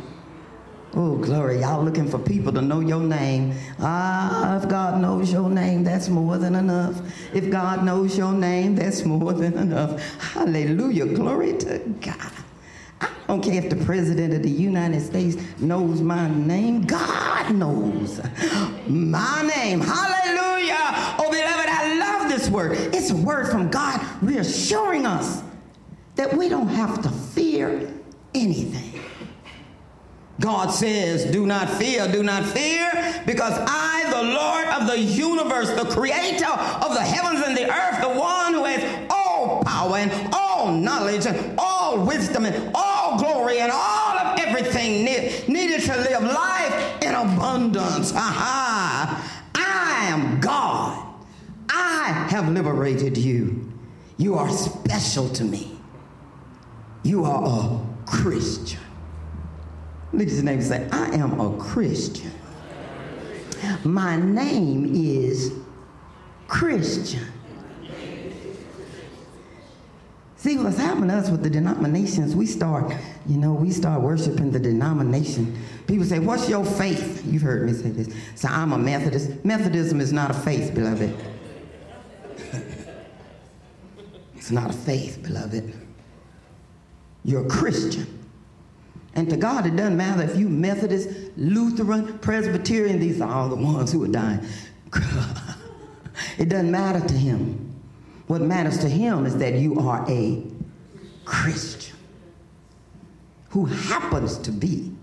Oh, 0.94 1.16
glory. 1.16 1.62
Y'all 1.62 1.84
looking 1.84 2.08
for 2.08 2.20
people 2.20 2.52
to 2.52 2.62
know 2.62 2.82
your 2.82 3.00
name. 3.00 3.54
Ah, 3.80 4.58
if 4.58 4.68
God 4.68 5.02
knows 5.02 5.32
your 5.32 5.50
name, 5.50 5.86
that's 5.86 6.10
more 6.10 6.38
than 6.38 6.56
enough. 6.56 7.02
If 7.34 7.50
God 7.50 7.86
knows 7.86 8.18
your 8.18 8.34
name, 8.34 8.76
that's 8.76 9.06
more 9.06 9.32
than 9.32 9.58
enough. 9.58 10.02
Hallelujah. 10.20 11.06
Glory 11.06 11.58
to 11.60 11.80
God. 12.02 12.32
I 13.00 13.10
don't 13.28 13.42
care 13.42 13.64
if 13.64 13.70
the 13.70 13.78
president 13.86 14.34
of 14.34 14.44
the 14.44 14.50
United 14.50 15.02
States 15.02 15.38
knows 15.60 16.02
my 16.02 16.30
name. 16.30 16.82
God 16.82 17.56
knows 17.56 18.20
my 18.88 19.50
name. 19.56 19.80
Hallelujah. 19.80 20.21
Word. 22.52 22.74
It's 22.94 23.10
a 23.10 23.16
word 23.16 23.50
from 23.50 23.70
God 23.70 24.06
reassuring 24.22 25.06
us 25.06 25.42
that 26.16 26.36
we 26.36 26.50
don't 26.50 26.68
have 26.68 27.02
to 27.02 27.10
fear 27.10 27.92
anything. 28.36 29.02
God 30.40 30.72
says, 30.72 31.26
Do 31.26 31.46
not 31.46 31.70
fear, 31.70 32.12
do 32.12 32.24
not 32.24 32.46
fear, 32.46 32.92
because 33.26 33.54
I, 33.56 34.10
the 34.10 34.24
Lord 34.34 34.68
of 34.68 34.88
the 34.88 35.00
universe, 35.00 35.70
the 35.70 35.90
creator 35.90 36.50
of 36.50 36.94
the 36.94 37.02
heavens 37.02 37.46
and 37.46 37.56
the 37.56 37.72
earth, 37.72 38.02
the 38.02 38.10
one 38.10 38.54
who 38.54 38.66
has 38.66 39.08
all 39.12 39.64
power 39.64 39.98
and 39.98 40.34
all 40.34 40.72
knowledge 40.72 41.28
and 41.28 41.56
all 41.60 42.04
wisdom 42.06 42.46
and 42.46 42.72
all 42.74 43.20
glory 43.20 43.60
and 43.60 43.72
all 43.72 44.18
of 44.18 44.40
everything 44.40 45.06
ne- 45.06 45.44
needed 45.48 45.82
to 45.82 45.96
live 45.96 46.24
life 46.24 47.04
in 47.04 47.14
abundance. 47.14 48.12
I 48.16 49.22
am 50.12 50.40
God. 50.40 51.08
I 51.70 52.28
have 52.42 52.54
liberated 52.54 53.18
you. 53.18 53.72
You 54.18 54.36
are 54.36 54.50
special 54.50 55.30
to 55.30 55.44
me. 55.44 55.78
You 57.04 57.26
are 57.26 57.44
a 57.44 58.06
Christian. 58.06 58.80
Look 60.14 60.24
at 60.24 60.30
his 60.30 60.44
name 60.44 60.60
and 60.60 60.68
say, 60.68 60.90
I 60.92 61.16
am 61.16 61.40
a 61.40 61.58
Christian. 61.58 62.32
My 63.84 64.16
name 64.16 64.92
is 64.94 65.54
Christian. 66.48 67.26
See 70.36 70.58
what's 70.58 70.78
happening 70.78 71.10
to 71.10 71.18
us 71.18 71.30
with 71.30 71.44
the 71.44 71.52
denominations, 71.52 72.36
we 72.36 72.48
start, 72.48 72.92
you 73.28 73.38
know, 73.38 73.54
we 73.54 73.70
start 73.70 74.02
worshiping 74.02 74.50
the 74.50 74.60
denomination. 74.60 75.56
People 75.86 76.04
say, 76.04 76.18
What's 76.18 76.50
your 76.50 76.66
faith? 76.66 77.24
You've 77.24 77.44
heard 77.44 77.68
me 77.68 77.74
say 77.74 77.90
this. 77.90 78.12
So 78.34 78.48
I'm 78.48 78.74
a 78.74 78.78
Methodist. 78.80 79.46
Methodism 79.46 80.02
is 80.02 80.12
not 80.12 80.32
a 80.32 80.34
faith, 80.34 80.74
beloved. 80.74 81.16
it's 84.36 84.52
not 84.52 84.70
a 84.70 84.74
faith, 84.74 85.22
beloved. 85.24 85.74
You're 87.24 87.46
a 87.46 87.50
Christian. 87.50 88.20
And 89.14 89.30
to 89.30 89.38
God, 89.38 89.66
it 89.66 89.76
doesn't 89.76 89.98
matter 89.98 90.24
if 90.24 90.38
you 90.38 90.48
Methodist, 90.48 91.10
Lutheran, 91.36 92.18
Presbyterian, 92.20 93.00
these 93.00 93.20
are 93.22 93.30
all 93.30 93.50
the 93.50 93.56
ones 93.56 93.92
who 93.92 94.04
are 94.04 94.08
dying. 94.08 94.40
it 96.38 96.50
doesn't 96.50 96.72
matter 96.72 97.06
to 97.06 97.14
him. 97.14 97.74
What 98.28 98.42
matters 98.42 98.78
to 98.80 98.90
him 98.90 99.26
is 99.26 99.38
that 99.38 99.56
you 99.56 99.78
are 99.80 100.06
a 100.10 100.44
Christian 101.26 101.98
who 103.50 103.66
happens 103.66 104.38
to 104.40 104.52
be 104.52 104.94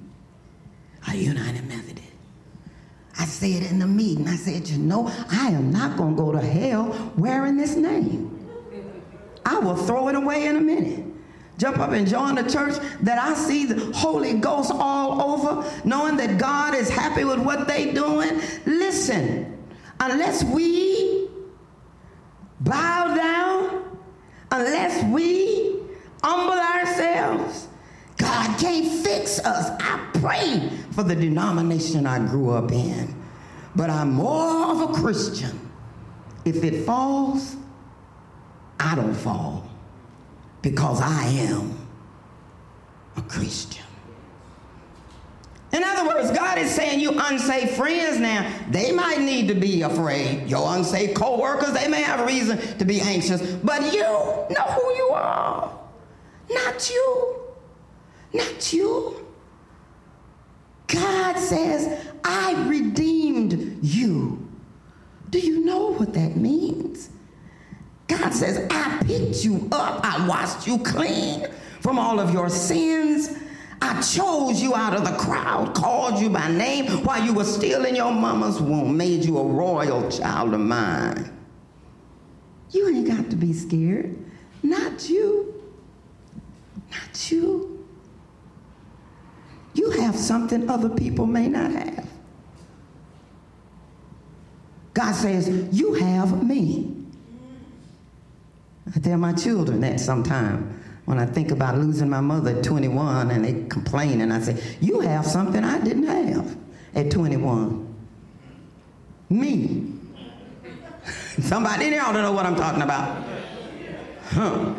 a 1.10 1.14
United 1.14 1.66
Methodist. 1.68 1.87
I 3.18 3.24
said 3.24 3.64
in 3.64 3.78
the 3.78 3.86
meeting, 3.86 4.28
I 4.28 4.36
said, 4.36 4.68
you 4.68 4.78
know, 4.78 5.12
I 5.30 5.48
am 5.48 5.70
not 5.70 5.96
going 5.96 6.16
to 6.16 6.22
go 6.22 6.32
to 6.32 6.40
hell 6.40 7.12
wearing 7.16 7.56
this 7.56 7.74
name. 7.74 8.34
I 9.44 9.58
will 9.58 9.76
throw 9.76 10.08
it 10.08 10.14
away 10.14 10.46
in 10.46 10.56
a 10.56 10.60
minute 10.60 11.04
jump 11.58 11.78
up 11.78 11.90
and 11.90 12.06
join 12.06 12.36
the 12.36 12.48
church 12.48 12.76
that 13.02 13.18
I 13.18 13.34
see 13.34 13.66
the 13.66 13.92
Holy 13.92 14.34
Ghost 14.34 14.70
all 14.72 15.20
over, 15.20 15.70
knowing 15.84 16.16
that 16.16 16.38
God 16.38 16.74
is 16.74 16.88
happy 16.88 17.24
with 17.24 17.40
what 17.40 17.66
they 17.66 17.92
doing. 17.92 18.40
Listen, 18.64 19.58
unless 20.00 20.44
we 20.44 21.28
bow 22.60 23.14
down, 23.14 23.98
unless 24.52 25.02
we 25.12 25.80
humble 26.22 26.58
ourselves, 26.58 27.67
God 28.38 28.60
can't 28.60 29.04
fix 29.04 29.40
us. 29.40 29.70
I 29.80 29.98
pray 30.20 30.70
for 30.92 31.02
the 31.02 31.16
denomination 31.16 32.06
I 32.06 32.20
grew 32.20 32.50
up 32.50 32.70
in, 32.70 33.12
but 33.74 33.90
I'm 33.90 34.12
more 34.12 34.70
of 34.70 34.90
a 34.90 34.92
Christian. 34.94 35.68
If 36.44 36.62
it 36.62 36.84
falls, 36.84 37.56
I 38.78 38.94
don't 38.94 39.14
fall 39.14 39.68
because 40.62 41.00
I 41.00 41.24
am 41.26 41.76
a 43.16 43.22
Christian. 43.22 43.84
In 45.72 45.82
other 45.82 46.06
words, 46.06 46.30
God 46.30 46.58
is 46.58 46.70
saying 46.70 47.00
you 47.00 47.14
unsafe 47.16 47.72
friends 47.72 48.20
now, 48.20 48.48
they 48.70 48.92
might 48.92 49.20
need 49.20 49.48
to 49.48 49.54
be 49.54 49.82
afraid. 49.82 50.48
Your 50.48 50.76
unsafe 50.76 51.14
co-workers, 51.14 51.72
they 51.72 51.88
may 51.88 52.02
have 52.02 52.24
reason 52.24 52.56
to 52.78 52.84
be 52.84 53.00
anxious, 53.00 53.42
but 53.56 53.92
you 53.92 54.00
know 54.00 54.76
who 54.80 54.94
you 54.94 55.08
are. 55.12 55.76
Not 56.50 56.88
you. 56.88 57.47
Not 58.32 58.72
you. 58.72 59.26
God 60.86 61.38
says, 61.38 62.06
I 62.24 62.66
redeemed 62.66 63.84
you. 63.84 64.46
Do 65.30 65.38
you 65.38 65.64
know 65.64 65.92
what 65.92 66.14
that 66.14 66.36
means? 66.36 67.10
God 68.06 68.32
says, 68.32 68.66
I 68.70 68.98
picked 69.04 69.44
you 69.44 69.68
up. 69.70 70.00
I 70.02 70.26
washed 70.26 70.66
you 70.66 70.78
clean 70.78 71.46
from 71.80 71.98
all 71.98 72.18
of 72.18 72.32
your 72.32 72.48
sins. 72.48 73.36
I 73.80 74.00
chose 74.00 74.60
you 74.60 74.74
out 74.74 74.94
of 74.94 75.04
the 75.04 75.16
crowd, 75.18 75.74
called 75.74 76.18
you 76.20 76.30
by 76.30 76.50
name 76.50 76.86
while 77.04 77.24
you 77.24 77.32
were 77.32 77.44
still 77.44 77.84
in 77.84 77.94
your 77.94 78.12
mama's 78.12 78.60
womb, 78.60 78.96
made 78.96 79.24
you 79.24 79.38
a 79.38 79.44
royal 79.44 80.10
child 80.10 80.54
of 80.54 80.60
mine. 80.60 81.32
You 82.70 82.88
ain't 82.88 83.06
got 83.06 83.30
to 83.30 83.36
be 83.36 83.52
scared. 83.52 84.16
Not 84.62 85.08
you. 85.08 85.54
Not 86.90 87.30
you. 87.30 87.77
Have 90.00 90.16
something 90.16 90.68
other 90.70 90.88
people 90.88 91.26
may 91.26 91.48
not 91.48 91.70
have. 91.72 92.08
God 94.94 95.14
says, 95.14 95.48
You 95.72 95.94
have 95.94 96.42
me. 96.42 96.94
I 98.94 99.00
tell 99.00 99.18
my 99.18 99.32
children 99.32 99.80
that 99.80 100.00
sometime 100.00 100.78
when 101.08 101.18
I 101.18 101.24
think 101.24 101.50
about 101.50 101.78
losing 101.78 102.10
my 102.10 102.20
mother 102.20 102.56
at 102.56 102.62
21 102.62 103.30
and 103.30 103.42
they 103.42 103.66
complain 103.68 104.20
and 104.20 104.30
I 104.30 104.40
say, 104.40 104.62
you 104.78 105.00
have 105.00 105.26
something 105.26 105.64
I 105.64 105.78
didn't 105.80 106.04
have 106.04 106.54
at 106.94 107.10
21. 107.10 107.94
Me. 109.30 109.92
Somebody 111.40 111.86
in 111.86 111.92
here 111.92 112.02
ought 112.02 112.12
to 112.12 112.20
know 112.20 112.32
what 112.32 112.44
I'm 112.44 112.56
talking 112.56 112.82
about. 112.82 113.26
Huh. 114.26 114.74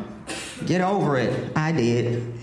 Get 0.67 0.81
over 0.81 1.17
it. 1.17 1.51
I 1.57 1.71
did. 1.71 2.38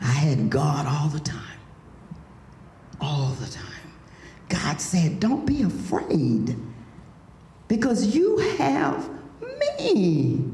I 0.00 0.06
had 0.06 0.50
God 0.50 0.86
all 0.86 1.08
the 1.08 1.20
time. 1.20 1.58
All 3.00 3.28
the 3.40 3.50
time. 3.50 3.64
God 4.48 4.80
said, 4.80 5.20
don't 5.20 5.46
be 5.46 5.62
afraid 5.62 6.56
because 7.68 8.14
you 8.14 8.38
have 8.58 9.08
me. 9.78 10.44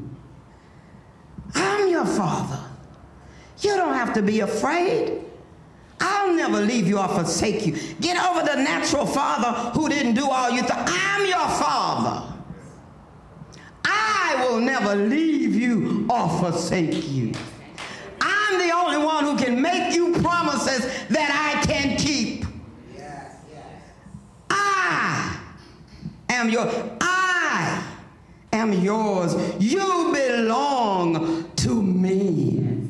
I'm 1.55 1.89
your 1.89 2.05
father. 2.05 2.63
You 3.59 3.75
don't 3.75 3.95
have 3.95 4.13
to 4.13 4.21
be 4.21 4.41
afraid. 4.41 5.23
I'll 5.99 6.35
never 6.35 6.61
leave 6.61 6.87
you 6.87 6.99
or 6.99 7.07
forsake 7.07 7.65
you. 7.65 7.75
Get 7.99 8.23
over 8.23 8.45
the 8.45 8.61
natural 8.61 9.05
father 9.05 9.71
who 9.71 9.89
didn't 9.89 10.13
do 10.13 10.29
all 10.29 10.51
you 10.51 10.61
thought. 10.61 10.87
I'm 10.87 11.25
your 11.25 11.49
father. 11.57 12.33
I 13.83 14.45
will 14.47 14.59
never 14.59 14.95
leave 14.95 15.55
you 15.55 16.05
or 16.07 16.29
forsake 16.39 17.09
you. 17.09 17.33
The 18.67 18.75
only 18.75 18.97
one 18.97 19.23
who 19.23 19.37
can 19.37 19.61
make 19.61 19.95
you 19.95 20.11
promises 20.11 20.85
that 21.07 21.55
I 21.55 21.65
can 21.65 21.95
keep. 21.95 22.43
Yes, 22.93 23.35
yes. 23.49 23.81
I 24.49 25.39
am 26.27 26.49
your 26.49 26.69
I 26.99 27.81
am 28.51 28.73
yours. 28.73 29.37
You 29.57 30.11
belong 30.13 31.49
to 31.55 31.81
me. 31.81 32.89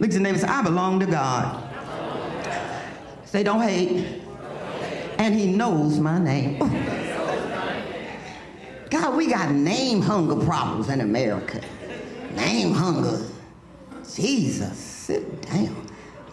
Look 0.00 0.08
at 0.08 0.14
your 0.14 0.22
neighbor 0.22 0.38
say, 0.38 0.48
I 0.48 0.62
belong 0.62 0.98
to 0.98 1.06
God. 1.06 1.62
Say, 3.24 3.44
don't 3.44 3.62
hate. 3.62 4.20
And 5.18 5.32
he 5.32 5.46
knows 5.46 6.00
my 6.00 6.18
name. 6.18 6.58
God, 8.90 9.14
we 9.14 9.28
got 9.28 9.52
name 9.52 10.02
hunger 10.02 10.44
problems 10.44 10.88
in 10.88 11.02
America. 11.02 11.60
Name 12.34 12.72
hunger. 12.72 13.24
Jesus, 14.12 14.76
sit 14.76 15.42
down. 15.42 15.86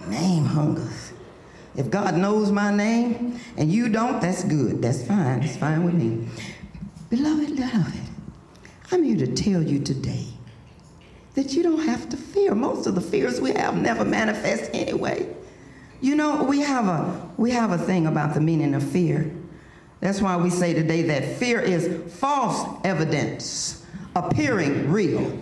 Name 0.08 0.46
hungers. 0.46 1.14
If 1.76 1.90
God 1.90 2.18
knows 2.18 2.52
my 2.52 2.74
name 2.74 3.40
and 3.56 3.72
you 3.72 3.88
don't, 3.88 4.22
that's 4.22 4.44
good. 4.44 4.82
That's 4.82 5.06
fine. 5.06 5.42
That's 5.42 5.58
fine 5.58 5.84
with 5.84 5.94
me. 5.94 6.28
Beloved, 7.10 7.56
beloved, 7.56 8.00
I'm 8.92 9.04
here 9.04 9.18
to 9.18 9.28
tell 9.28 9.62
you 9.62 9.80
today 9.80 10.26
that 11.36 11.54
you 11.54 11.64
don't 11.64 11.86
have 11.86 12.10
to 12.10 12.18
fear. 12.18 12.56
Most 12.56 12.88
of 12.88 12.96
the 12.96 13.02
fears 13.02 13.40
we 13.40 13.52
have 13.54 13.78
never 13.78 14.04
manifest 14.04 14.70
anyway. 14.74 15.34
You 16.02 16.16
know, 16.16 16.44
we 16.44 16.60
have 16.62 16.88
a 16.88 17.30
we 17.38 17.52
have 17.52 17.72
a 17.72 17.78
thing 17.78 18.08
about 18.08 18.34
the 18.34 18.42
meaning 18.42 18.74
of 18.74 18.84
fear. 18.84 19.32
That's 20.00 20.22
why 20.22 20.36
we 20.36 20.50
say 20.50 20.74
today 20.74 21.04
that 21.04 21.38
fear 21.38 21.62
is 21.62 22.12
false 22.16 22.68
evidence 22.84 23.86
appearing 24.16 24.92
real. 24.92 25.40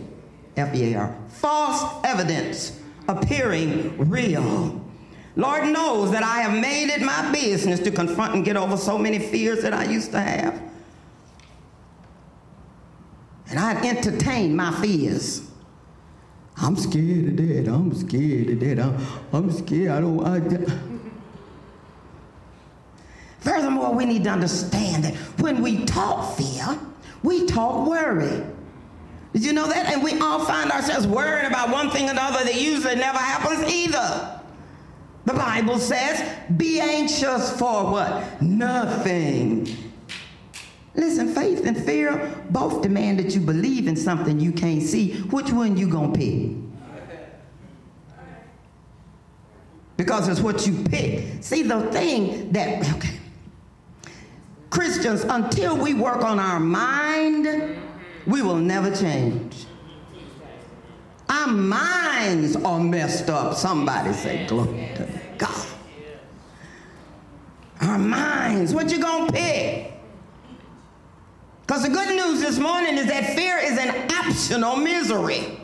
F 0.57 0.75
E 0.75 0.93
A 0.93 0.99
R. 0.99 1.15
False 1.39 2.03
evidence 2.03 2.77
appearing 3.07 3.97
real. 4.09 4.85
Lord 5.37 5.69
knows 5.69 6.11
that 6.11 6.21
I 6.21 6.41
have 6.41 6.59
made 6.59 6.89
it 6.89 7.01
my 7.01 7.31
business 7.31 7.79
to 7.79 7.91
confront 7.91 8.35
and 8.35 8.43
get 8.43 8.57
over 8.57 8.75
so 8.75 8.97
many 8.97 9.19
fears 9.19 9.61
that 9.61 9.73
I 9.73 9.85
used 9.85 10.11
to 10.11 10.19
have. 10.19 10.61
And 13.49 13.57
I 13.57 13.81
entertained 13.87 14.57
my 14.57 14.73
fears. 14.81 15.49
I'm 16.57 16.75
scared 16.75 17.29
of 17.29 17.37
that. 17.37 17.67
I'm 17.69 17.95
scared 17.95 18.49
of 18.49 18.59
that. 18.59 18.79
I'm, 18.79 19.07
I'm 19.31 19.51
scared. 19.53 19.91
I 19.91 20.01
don't. 20.01 20.25
I, 20.25 20.39
Furthermore, 23.39 23.93
we 23.93 24.03
need 24.03 24.25
to 24.25 24.29
understand 24.29 25.05
that 25.05 25.15
when 25.39 25.61
we 25.61 25.85
talk 25.85 26.37
fear, 26.37 26.77
we 27.23 27.45
talk 27.45 27.87
worry. 27.87 28.43
Did 29.33 29.45
you 29.45 29.53
know 29.53 29.67
that? 29.67 29.91
And 29.93 30.03
we 30.03 30.17
all 30.19 30.43
find 30.45 30.71
ourselves 30.71 31.05
worrying 31.05 31.45
about 31.45 31.69
one 31.69 31.89
thing 31.91 32.07
or 32.07 32.11
another 32.11 32.43
that 32.43 32.59
usually 32.59 32.95
never 32.95 33.17
happens 33.17 33.71
either. 33.71 34.41
The 35.25 35.33
Bible 35.33 35.77
says, 35.77 36.37
be 36.57 36.79
anxious 36.79 37.55
for 37.57 37.91
what? 37.91 38.41
Nothing. 38.41 39.67
Listen, 40.95 41.33
faith 41.33 41.65
and 41.65 41.77
fear 41.77 42.35
both 42.49 42.81
demand 42.81 43.19
that 43.19 43.35
you 43.35 43.41
believe 43.41 43.87
in 43.87 43.95
something 43.95 44.39
you 44.39 44.51
can't 44.51 44.81
see. 44.81 45.21
Which 45.21 45.51
one 45.51 45.77
you 45.77 45.87
gonna 45.87 46.11
pick? 46.11 46.51
Because 49.97 50.27
it's 50.29 50.39
what 50.39 50.65
you 50.65 50.83
pick. 50.85 51.43
See, 51.43 51.61
the 51.61 51.81
thing 51.91 52.51
that, 52.53 52.89
okay. 52.95 53.19
Christians, 54.69 55.23
until 55.23 55.77
we 55.77 55.93
work 55.93 56.23
on 56.23 56.39
our 56.39 56.59
mind, 56.59 57.78
we 58.29 58.41
will 58.43 58.57
never 58.57 58.95
change. 58.95 59.65
Our 61.27 61.47
minds 61.47 62.55
are 62.55 62.79
messed 62.79 63.29
up. 63.29 63.55
Somebody 63.55 64.13
say, 64.13 64.45
glory 64.47 64.89
to 64.95 65.07
God. 65.37 65.67
Our 67.81 67.97
minds, 67.97 68.73
what 68.73 68.91
you 68.91 68.99
gonna 68.99 69.31
pick? 69.31 69.93
Because 71.61 71.83
the 71.83 71.89
good 71.89 72.15
news 72.15 72.41
this 72.41 72.59
morning 72.59 72.97
is 72.97 73.07
that 73.07 73.35
fear 73.35 73.57
is 73.57 73.77
an 73.77 74.11
optional 74.11 74.75
misery. 74.75 75.59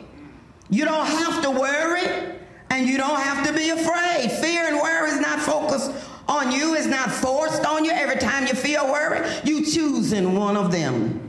You 0.70 0.84
don't 0.84 1.06
have 1.06 1.42
to 1.42 1.50
worry 1.50 2.36
and 2.70 2.86
you 2.86 2.96
don't 2.96 3.20
have 3.20 3.46
to 3.46 3.52
be 3.52 3.70
afraid. 3.70 4.30
Fear 4.40 4.64
and 4.68 4.76
worry 4.76 5.10
is 5.10 5.20
not 5.20 5.40
focused 5.40 5.92
on 6.28 6.50
you, 6.50 6.74
it's 6.74 6.86
not 6.86 7.10
forced 7.10 7.64
on 7.64 7.84
you. 7.84 7.90
Every 7.92 8.16
time 8.16 8.46
you 8.46 8.54
feel 8.54 8.86
worry, 8.86 9.28
you 9.44 9.64
choose 9.64 10.12
in 10.12 10.34
one 10.34 10.56
of 10.56 10.72
them. 10.72 11.25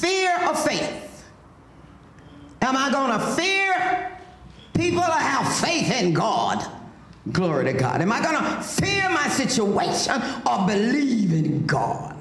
Fear 0.00 0.48
of 0.48 0.64
faith? 0.64 1.24
Am 2.62 2.74
I 2.74 2.90
going 2.90 3.18
to 3.18 3.26
fear 3.34 4.18
people 4.72 5.00
or 5.00 5.12
have 5.12 5.52
faith 5.58 5.92
in 5.92 6.14
God? 6.14 6.66
Glory 7.32 7.66
to 7.66 7.72
God. 7.74 8.00
Am 8.00 8.10
I 8.10 8.22
going 8.22 8.36
to 8.36 8.62
fear 8.62 9.10
my 9.10 9.28
situation 9.28 10.22
or 10.46 10.66
believe 10.66 11.34
in 11.34 11.66
God? 11.66 12.16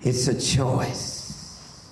It's 0.00 0.28
a 0.28 0.40
choice. 0.40 1.90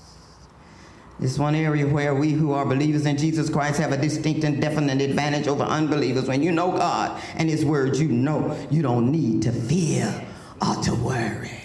It's 1.21 1.39
one 1.39 1.55
area 1.55 1.87
where 1.87 2.15
we 2.15 2.31
who 2.31 2.53
are 2.53 2.65
believers 2.65 3.05
in 3.05 3.19
Jesus 3.19 3.51
Christ 3.51 3.79
have 3.81 3.93
a 3.93 3.99
distinct 3.99 4.45
and 4.45 4.63
definite 4.63 5.03
advantage 5.03 5.47
over 5.47 5.65
unbelievers. 5.65 6.27
When 6.27 6.43
you 6.43 6.53
know 6.53 6.73
God 6.73 7.21
and 7.35 7.51
His 7.51 7.67
Word, 7.67 7.97
you 7.97 8.09
know 8.09 8.57
you 8.71 8.81
don't 8.81 9.13
need 9.13 9.43
to 9.43 9.53
fear 9.53 10.27
or 10.63 10.75
to 10.85 10.95
worry. 10.95 11.58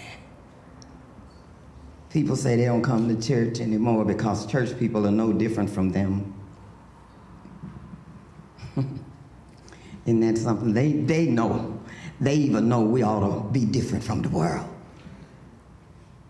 People 2.14 2.36
say 2.36 2.54
they 2.54 2.66
don't 2.66 2.80
come 2.80 3.08
to 3.08 3.20
church 3.20 3.58
anymore 3.58 4.04
because 4.04 4.46
church 4.46 4.78
people 4.78 5.04
are 5.04 5.10
no 5.10 5.32
different 5.32 5.68
from 5.68 5.90
them. 5.90 6.32
Isn't 10.06 10.20
that 10.20 10.38
something? 10.38 10.72
They, 10.72 10.92
they 10.92 11.26
know. 11.26 11.80
They 12.20 12.36
even 12.36 12.68
know 12.68 12.82
we 12.82 13.02
ought 13.02 13.18
to 13.18 13.50
be 13.50 13.64
different 13.64 14.04
from 14.04 14.22
the 14.22 14.28
world. 14.28 14.64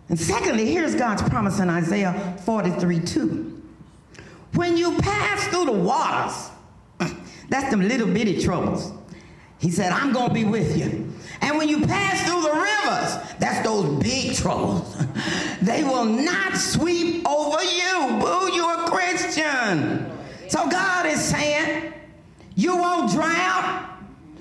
And 0.09 0.19
secondly, 0.19 0.73
here's 0.73 0.95
God's 0.95 1.21
promise 1.21 1.61
in 1.61 1.69
Isaiah 1.69 2.35
43 2.47 3.01
2. 3.01 3.63
When 4.55 4.79
you 4.79 4.97
pass 5.01 5.47
through 5.49 5.67
the 5.67 5.73
waters, 5.73 6.51
that's 7.51 7.69
them 7.69 7.87
little 7.87 8.07
bitty 8.07 8.41
troubles. 8.41 8.91
He 9.59 9.71
said, 9.71 9.93
I'm 9.93 10.15
going 10.15 10.29
to 10.29 10.35
be 10.35 10.45
with 10.45 10.79
you. 10.79 11.13
And 11.41 11.59
when 11.59 11.69
you 11.69 11.87
pass 11.87 12.23
through 12.29 12.43
the 12.43 12.53
rivers, 12.53 13.39
that's 13.39 13.67
those 13.67 14.03
big 14.03 14.37
troubles. 14.37 14.97
they 15.63 15.85
will 15.85 16.05
not 16.05 16.57
sweep 16.57 17.29
over 17.29 17.63
you. 17.63 18.19
Boo, 18.21 18.53
you're 18.55 18.85
a 18.85 18.89
Christian. 18.89 20.11
So 20.49 20.69
God 20.69 21.07
is 21.07 21.23
saying, 21.23 21.93
you 22.55 22.77
won't 22.77 23.11
drown, 23.11 23.89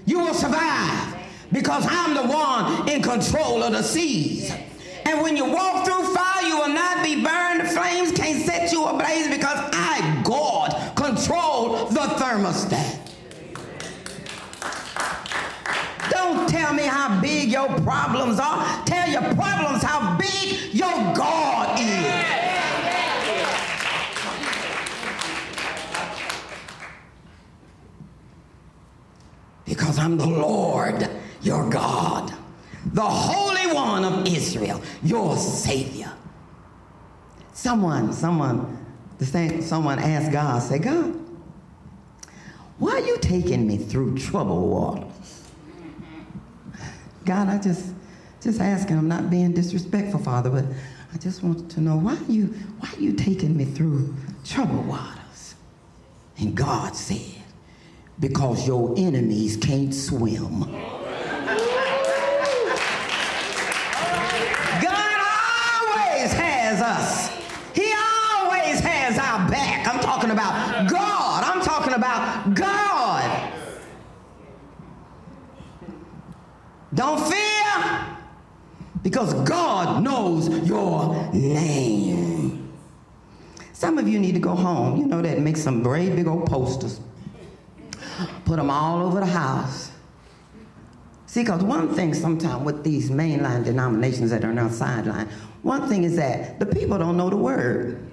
you 0.06 0.20
will 0.20 0.34
survive 0.34 1.16
because 1.52 1.86
I'm 1.88 2.14
the 2.16 2.34
one 2.34 2.90
in 2.90 3.02
control 3.02 3.64
of 3.64 3.74
the 3.74 3.82
seas. 3.82 4.54
And 5.06 5.22
when 5.22 5.38
you 5.38 5.46
walk 5.46 5.86
through 5.86 6.14
fire, 6.14 6.44
you 6.44 6.58
will 6.58 6.70
not 6.70 7.04
be 7.04 7.24
burned. 7.24 7.62
The 7.62 7.66
flames 7.66 8.12
can't 8.12 8.44
set 8.44 8.72
you 8.72 8.86
ablaze 8.86 9.28
because 9.28 9.58
I, 9.74 10.22
God, 10.24 10.96
control 10.96 11.88
the 11.88 12.00
thermostat. 12.00 13.00
Don't 16.10 16.50
tell 16.50 16.74
me 16.74 16.84
how 16.84 17.22
big 17.22 17.43
your 17.54 17.70
problems 17.82 18.40
are. 18.40 18.84
Tell 18.86 19.10
your 19.10 19.34
problems 19.36 19.84
how 19.84 20.18
big 20.18 20.74
your 20.74 20.90
God 21.14 21.80
is. 21.80 22.24
Because 29.66 29.98
I'm 29.98 30.18
the 30.18 30.26
Lord, 30.26 31.10
your 31.42 31.70
God 31.70 32.34
the 32.94 33.02
Holy 33.02 33.74
One 33.74 34.04
of 34.04 34.28
Israel, 34.28 34.82
your 35.02 35.38
Savior. 35.38 36.12
Someone, 37.54 38.14
someone, 38.14 38.86
the 39.20 39.26
same, 39.26 39.62
someone 39.62 40.00
asked 40.00 40.32
God, 40.32 40.62
say, 40.62 40.80
God, 40.80 41.20
why 42.78 42.94
are 42.94 43.06
you 43.06 43.18
taking 43.20 43.66
me 43.68 43.78
through 43.78 44.18
trouble 44.18 44.68
waters? 44.68 45.33
God, 47.26 47.48
I 47.50 47.58
just, 47.58 47.94
just 48.42 48.60
asking, 48.60 48.98
I'm 48.98 49.08
not 49.08 49.30
being 49.30 49.54
disrespectful, 49.54 50.20
Father, 50.20 50.50
but 50.50 50.66
I 51.14 51.18
just 51.18 51.44
want 51.44 51.70
to 51.72 51.82
know 51.82 51.98
why 51.98 52.18
you, 52.28 52.48
why 52.80 52.90
you 53.00 53.14
taking 53.14 53.56
me 53.56 53.66
through 53.66 54.14
troubled 54.46 54.88
waters? 54.88 55.56
And 56.38 56.56
God 56.56 56.96
said, 56.96 57.42
because 58.20 58.68
your 58.68 58.94
enemies 58.98 59.58
can't 59.58 59.94
swim. 59.94 60.64
Don't 76.94 77.20
fear 77.32 78.18
because 79.02 79.34
God 79.48 80.04
knows 80.04 80.50
your 80.68 81.32
name. 81.34 82.72
Some 83.74 83.98
of 83.98 84.08
you 84.08 84.20
need 84.20 84.34
to 84.34 84.40
go 84.40 84.56
home. 84.56 84.98
You 84.98 85.08
know 85.08 85.22
that 85.22 85.40
make 85.40 85.58
some 85.58 85.82
great 85.84 86.16
big 86.16 86.28
old 86.28 86.46
posters. 86.46 87.00
Put 88.46 88.58
them 88.58 88.70
all 88.70 89.06
over 89.06 89.20
the 89.20 89.26
house. 89.26 89.92
See, 91.26 91.42
because 91.42 91.64
one 91.64 91.94
thing 91.96 92.14
sometimes 92.14 92.64
with 92.64 92.84
these 92.84 93.10
mainline 93.10 93.66
denominations 93.66 94.30
that 94.30 94.46
are 94.46 94.54
now 94.54 94.70
sideline, 94.70 95.28
one 95.64 95.90
thing 95.90 96.04
is 96.04 96.16
that 96.18 96.60
the 96.60 96.66
people 96.66 97.00
don't 97.00 97.18
know 97.18 97.30
the 97.30 97.38
word. 97.38 98.10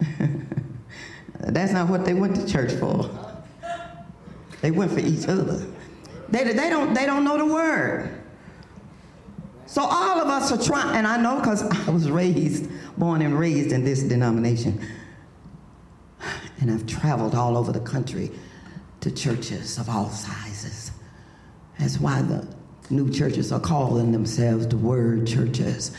That's 1.40 1.72
not 1.72 1.88
what 1.88 2.04
they 2.04 2.12
went 2.12 2.36
to 2.36 2.46
church 2.46 2.72
for. 2.72 3.10
They 4.60 4.70
went 4.70 4.92
for 4.92 5.00
each 5.00 5.26
other. 5.26 5.66
They, 6.28 6.44
they, 6.44 6.70
don't, 6.70 6.94
they 6.94 7.06
don't 7.06 7.24
know 7.24 7.38
the 7.38 7.46
word. 7.46 8.22
So 9.66 9.82
all 9.82 10.20
of 10.20 10.28
us 10.28 10.52
are 10.52 10.62
trying, 10.62 10.96
and 10.96 11.06
I 11.06 11.20
know 11.20 11.40
because 11.40 11.62
I 11.62 11.90
was 11.90 12.10
raised, 12.10 12.70
born 12.96 13.22
and 13.22 13.38
raised 13.38 13.72
in 13.72 13.84
this 13.84 14.02
denomination. 14.02 14.80
And 16.60 16.70
I've 16.70 16.86
traveled 16.86 17.34
all 17.34 17.56
over 17.56 17.72
the 17.72 17.80
country 17.80 18.30
to 19.00 19.10
churches 19.10 19.78
of 19.78 19.88
all 19.88 20.08
sizes. 20.10 20.92
That's 21.78 22.00
why 22.00 22.22
the 22.22 22.46
new 22.90 23.10
churches 23.10 23.52
are 23.52 23.60
calling 23.60 24.12
themselves 24.12 24.66
the 24.68 24.76
Word 24.76 25.26
churches. 25.26 25.92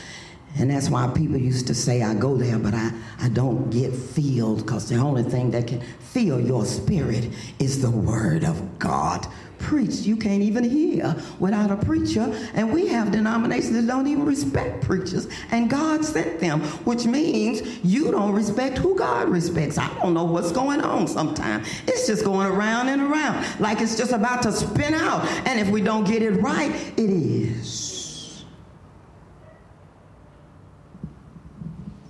And 0.58 0.70
that's 0.70 0.88
why 0.88 1.06
people 1.08 1.36
used 1.36 1.66
to 1.68 1.74
say, 1.74 2.02
I 2.02 2.14
go 2.14 2.36
there, 2.36 2.58
but 2.58 2.74
I, 2.74 2.90
I 3.20 3.28
don't 3.28 3.70
get 3.70 3.94
filled 3.94 4.64
because 4.64 4.88
the 4.88 4.96
only 4.96 5.22
thing 5.22 5.50
that 5.52 5.66
can 5.66 5.80
fill 6.00 6.40
your 6.40 6.64
spirit 6.64 7.30
is 7.58 7.82
the 7.82 7.90
Word 7.90 8.44
of 8.44 8.78
God 8.78 9.26
preached. 9.58 10.06
You 10.06 10.16
can't 10.16 10.42
even 10.42 10.64
hear 10.64 11.16
without 11.38 11.70
a 11.70 11.76
preacher. 11.76 12.32
And 12.54 12.72
we 12.72 12.86
have 12.88 13.10
denominations 13.10 13.72
that 13.72 13.86
don't 13.86 14.06
even 14.06 14.24
respect 14.24 14.84
preachers. 14.84 15.28
And 15.50 15.68
God 15.68 16.04
sent 16.04 16.40
them, 16.40 16.60
which 16.84 17.04
means 17.04 17.84
you 17.84 18.10
don't 18.10 18.32
respect 18.32 18.78
who 18.78 18.96
God 18.96 19.28
respects. 19.28 19.78
I 19.78 19.88
don't 20.00 20.14
know 20.14 20.24
what's 20.24 20.52
going 20.52 20.80
on 20.80 21.06
sometimes. 21.06 21.68
It's 21.86 22.06
just 22.06 22.24
going 22.24 22.46
around 22.46 22.88
and 22.88 23.02
around 23.02 23.44
like 23.60 23.80
it's 23.80 23.96
just 23.96 24.12
about 24.12 24.42
to 24.42 24.52
spin 24.52 24.94
out. 24.94 25.24
And 25.46 25.60
if 25.60 25.68
we 25.68 25.80
don't 25.80 26.04
get 26.04 26.22
it 26.22 26.32
right, 26.42 26.70
it 26.96 27.10
is. 27.10 27.98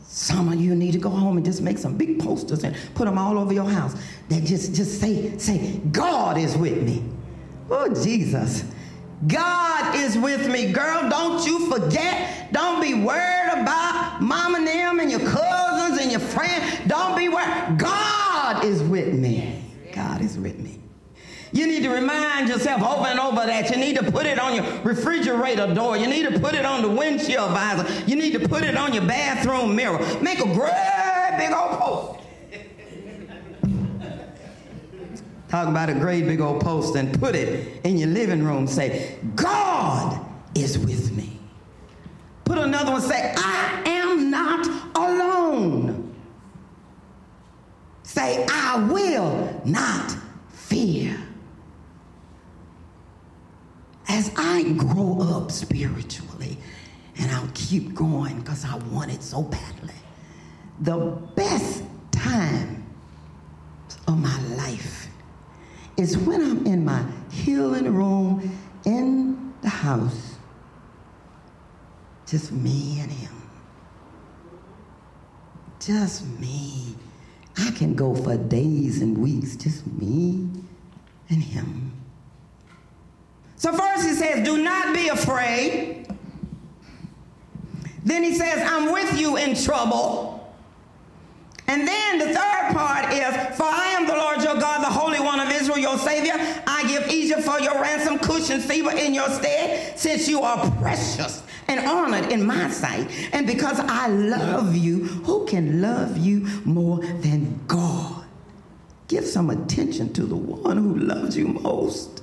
Some 0.06 0.52
of 0.52 0.61
you 0.61 0.74
need 0.74 0.92
to 0.92 0.98
go 0.98 1.11
home 1.11 1.37
and 1.37 1.46
just 1.46 1.62
make 1.62 1.78
some 1.78 1.96
big 1.96 2.18
posters 2.20 2.64
and 2.64 2.76
put 2.94 3.06
them 3.06 3.16
all 3.16 3.38
over 3.38 3.52
your 3.54 3.68
house 3.68 3.94
that 4.28 4.44
just, 4.44 4.74
just 4.74 5.00
say, 5.00 5.38
say, 5.38 5.80
God 5.90 6.37
is 6.37 6.56
with 6.56 6.82
me. 6.82 7.02
Oh, 7.70 7.92
Jesus. 8.02 8.64
God 9.26 9.96
is 9.96 10.16
with 10.16 10.48
me. 10.48 10.72
Girl, 10.72 11.09
don't 11.09 11.44
you 11.44 11.70
forget. 11.70 12.52
Don't 12.52 12.81
be 12.81 12.94
worried 12.94 13.52
about 13.52 14.20
mom 14.20 14.54
and 14.54 14.66
them 14.66 15.00
and 15.00 15.11
your 15.11 15.20
cousins 15.20 16.00
and 16.00 16.11
your 16.11 16.20
friends. 16.20 16.81
Don't 16.87 17.16
be 17.16 17.28
worried. 17.28 17.78
God 17.78 18.64
is 18.64 18.83
with 18.83 19.12
me. 19.12 19.64
God 19.92 20.22
is 20.22 20.38
with 20.38 20.59
me. 20.59 20.78
You 21.50 21.66
need 21.66 21.83
to 21.83 21.90
remind 21.90 22.48
yourself 22.48 22.83
over 22.83 23.07
and 23.07 23.18
over 23.18 23.46
that. 23.46 23.70
You 23.70 23.76
need 23.76 23.96
to 23.96 24.11
put 24.11 24.26
it 24.26 24.38
on 24.38 24.54
your 24.54 24.64
refrigerator 24.83 25.74
door. 25.74 25.96
You 25.96 26.07
need 26.07 26.28
to 26.31 26.38
put 26.38 26.54
it 26.54 26.64
on 26.64 26.83
the 26.83 26.90
windshield 26.90 27.50
visor. 27.52 27.87
You 28.07 28.16
need 28.16 28.33
to 28.35 28.48
put 28.48 28.62
it 28.62 28.76
on 28.76 28.92
your 28.92 29.04
bathroom 29.04 29.74
mirror. 29.74 29.98
Make 30.20 30.40
a 30.40 30.44
great 30.44 31.35
big 31.38 31.52
old 31.52 31.78
post. 31.78 32.20
Talk 35.48 35.68
about 35.68 35.88
a 35.88 35.94
great 35.94 36.26
big 36.26 36.40
old 36.40 36.61
post 36.61 36.94
and 36.94 37.18
put 37.18 37.34
it 37.34 37.80
in 37.84 37.96
your 37.96 38.08
living 38.08 38.44
room. 38.44 38.66
Say, 38.66 39.16
God 39.34 40.20
is 40.54 40.78
with 40.78 41.16
me. 41.16 41.38
Put 42.44 42.58
another 42.58 42.92
one, 42.92 43.00
say, 43.00 43.34
I 43.37 43.82
am 43.87 44.30
not 44.30 44.66
alone. 44.94 46.14
Say, 48.02 48.46
I 48.50 48.87
will 48.90 49.62
not 49.64 50.16
fear. 50.50 51.16
As 54.08 54.30
I 54.37 54.62
grow 54.72 55.18
up 55.20 55.50
spiritually, 55.50 56.58
and 57.18 57.30
I'll 57.30 57.50
keep 57.54 57.94
going 57.94 58.40
because 58.40 58.64
I 58.64 58.76
want 58.76 59.12
it 59.12 59.22
so 59.22 59.42
badly, 59.42 59.94
the 60.80 60.98
best 61.34 61.82
time 62.12 62.84
of 64.06 64.18
my 64.18 64.40
life 64.56 65.07
is 65.98 66.16
when 66.16 66.40
I'm 66.40 66.64
in 66.66 66.84
my 66.84 67.04
healing 67.30 67.92
room 67.92 68.56
in 68.87 69.52
the 69.62 69.68
house, 69.68 70.37
just 72.26 72.52
me 72.52 73.00
and 73.00 73.11
him. 73.11 73.32
Just 75.80 76.24
me. 76.38 76.94
I 77.58 77.72
can 77.72 77.94
go 77.94 78.14
for 78.14 78.37
days 78.37 79.02
and 79.02 79.18
weeks, 79.18 79.56
just 79.56 79.87
me 79.87 80.48
and 81.28 81.42
him. 81.42 81.92
So, 83.56 83.72
first 83.72 84.06
he 84.06 84.14
says, 84.14 84.44
Do 84.44 84.62
not 84.62 84.94
be 84.94 85.08
afraid. 85.08 86.06
Then 88.04 88.22
he 88.22 88.34
says, 88.34 88.62
I'm 88.64 88.92
with 88.92 89.18
you 89.18 89.37
in 89.37 89.56
trouble. 89.56 90.54
And 91.66 91.87
then 91.87 92.18
the 92.18 92.26
third 92.26 92.72
part 92.72 93.12
is, 93.12 93.56
For 93.56 93.64
I 93.64 93.94
am 93.98 94.06
the 94.06 94.14
Lord 94.14 94.42
your 94.42 94.54
God, 94.54 94.82
Savior. 95.98 96.34
I 96.66 96.87
give 96.88 97.08
Egypt 97.08 97.42
for 97.42 97.61
your 97.61 97.74
ransom, 97.80 98.18
Cush 98.18 98.50
and 98.50 98.62
Seba 98.62 99.04
in 99.04 99.14
your 99.14 99.28
stead, 99.28 99.98
since 99.98 100.28
you 100.28 100.40
are 100.40 100.70
precious 100.72 101.42
and 101.68 101.80
honored 101.87 102.32
in 102.32 102.44
my 102.44 102.70
sight. 102.70 103.11
And 103.32 103.46
because 103.46 103.78
I 103.80 104.08
love 104.08 104.74
you, 104.74 105.04
who 105.04 105.46
can 105.46 105.80
love 105.82 106.16
you 106.16 106.40
more 106.64 106.98
than 106.98 107.61
God? 107.66 108.24
Give 109.08 109.24
some 109.24 109.50
attention 109.50 110.12
to 110.14 110.24
the 110.24 110.37
one 110.37 110.76
who 110.76 110.98
loves 110.98 111.37
you 111.37 111.48
most. 111.48 112.22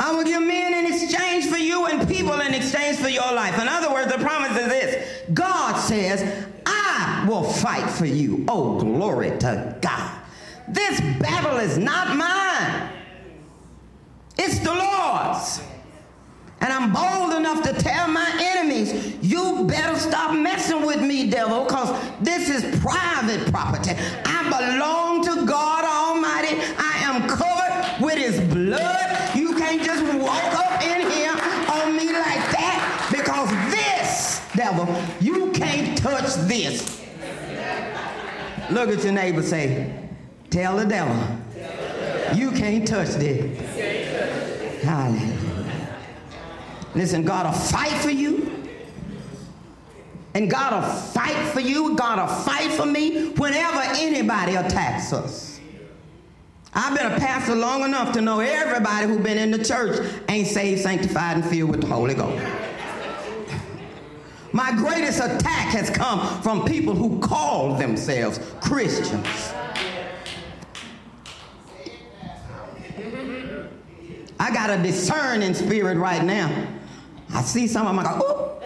I 0.00 0.12
will 0.12 0.24
give 0.24 0.42
men 0.42 0.74
in 0.74 0.92
exchange 0.92 1.46
for 1.46 1.56
you 1.56 1.86
and 1.86 2.06
people 2.06 2.38
in 2.40 2.54
exchange 2.54 2.98
for 2.98 3.08
your 3.08 3.32
life. 3.32 3.60
In 3.60 3.66
other 3.66 3.92
words, 3.92 4.12
the 4.12 4.18
promise 4.18 4.56
is 4.56 4.68
this 4.68 5.30
God 5.34 5.76
says, 5.76 6.46
I 6.64 7.26
will 7.28 7.42
fight 7.42 7.88
for 7.90 8.06
you. 8.06 8.44
Oh, 8.46 8.78
glory 8.78 9.36
to 9.38 9.76
God. 9.80 10.17
This 10.70 11.00
battle 11.18 11.58
is 11.58 11.78
not 11.78 12.16
mine, 12.16 12.90
it's 14.36 14.58
the 14.60 14.72
Lord's. 14.72 15.62
And 16.60 16.72
I'm 16.72 16.92
bold 16.92 17.34
enough 17.38 17.62
to 17.62 17.72
tell 17.72 18.08
my 18.08 18.28
enemies, 18.40 19.16
you 19.22 19.64
better 19.68 19.96
stop 19.98 20.34
messing 20.34 20.84
with 20.84 21.00
me, 21.00 21.30
devil, 21.30 21.64
because 21.64 21.96
this 22.20 22.50
is 22.50 22.80
private 22.80 23.50
property. 23.52 23.92
I 24.24 24.42
belong 24.50 25.22
to 25.24 25.46
God 25.46 25.84
Almighty. 25.84 26.56
I 26.76 26.98
am 27.04 27.28
covered 27.28 28.04
with 28.04 28.16
his 28.18 28.40
blood. 28.52 29.36
You 29.36 29.54
can't 29.54 29.82
just 29.84 30.02
walk 30.18 30.54
up 30.54 30.82
in 30.82 31.08
here 31.10 31.30
on 31.30 31.96
me 31.96 32.06
like 32.06 32.44
that 32.50 33.08
because 33.12 33.50
this, 33.70 34.40
devil, 34.56 34.86
you 35.20 35.52
can't 35.52 35.96
touch 35.96 36.34
this. 36.48 37.00
Look 38.70 38.90
at 38.90 39.04
your 39.04 39.12
neighbor 39.12 39.42
say, 39.42 40.07
tell 40.50 40.76
the 40.76 40.84
devil, 40.84 41.16
you 42.34 42.50
can't 42.52 42.86
touch 42.86 43.08
this. 43.10 44.82
Hallelujah. 44.82 45.48
Listen, 46.94 47.24
God 47.24 47.46
will 47.46 47.52
fight 47.52 47.92
for 48.00 48.10
you. 48.10 48.68
And 50.34 50.50
God 50.50 50.72
will 50.72 50.90
fight 50.90 51.36
for 51.48 51.60
you. 51.60 51.96
God 51.96 52.18
will 52.18 52.36
fight 52.36 52.70
for 52.70 52.86
me 52.86 53.30
whenever 53.30 53.80
anybody 53.96 54.54
attacks 54.54 55.12
us. 55.12 55.60
I've 56.74 56.96
been 56.96 57.10
a 57.10 57.18
pastor 57.18 57.54
long 57.54 57.82
enough 57.82 58.12
to 58.12 58.20
know 58.20 58.40
everybody 58.40 59.06
who's 59.06 59.18
been 59.18 59.38
in 59.38 59.50
the 59.50 59.64
church 59.64 60.06
ain't 60.28 60.46
saved, 60.46 60.82
sanctified, 60.82 61.38
and 61.38 61.44
filled 61.44 61.70
with 61.70 61.80
the 61.80 61.86
Holy 61.86 62.14
Ghost. 62.14 62.44
My 64.52 64.72
greatest 64.72 65.18
attack 65.18 65.72
has 65.72 65.90
come 65.90 66.42
from 66.42 66.64
people 66.64 66.94
who 66.94 67.18
call 67.20 67.74
themselves 67.74 68.38
Christians. 68.60 69.26
I 74.40 74.52
got 74.52 74.70
a 74.70 74.82
discerning 74.82 75.54
spirit 75.54 75.98
right 75.98 76.24
now. 76.24 76.66
I 77.34 77.42
see 77.42 77.66
some 77.66 77.86
of 77.86 77.96
them, 77.96 78.06
I 78.06 78.18
go, 78.18 78.62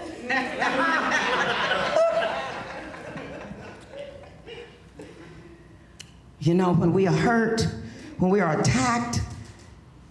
you 6.41 6.55
know, 6.55 6.73
when 6.73 6.93
we 6.93 7.07
are 7.07 7.15
hurt, 7.15 7.67
when 8.19 8.31
we 8.31 8.41
are 8.41 8.61
attacked, 8.61 9.21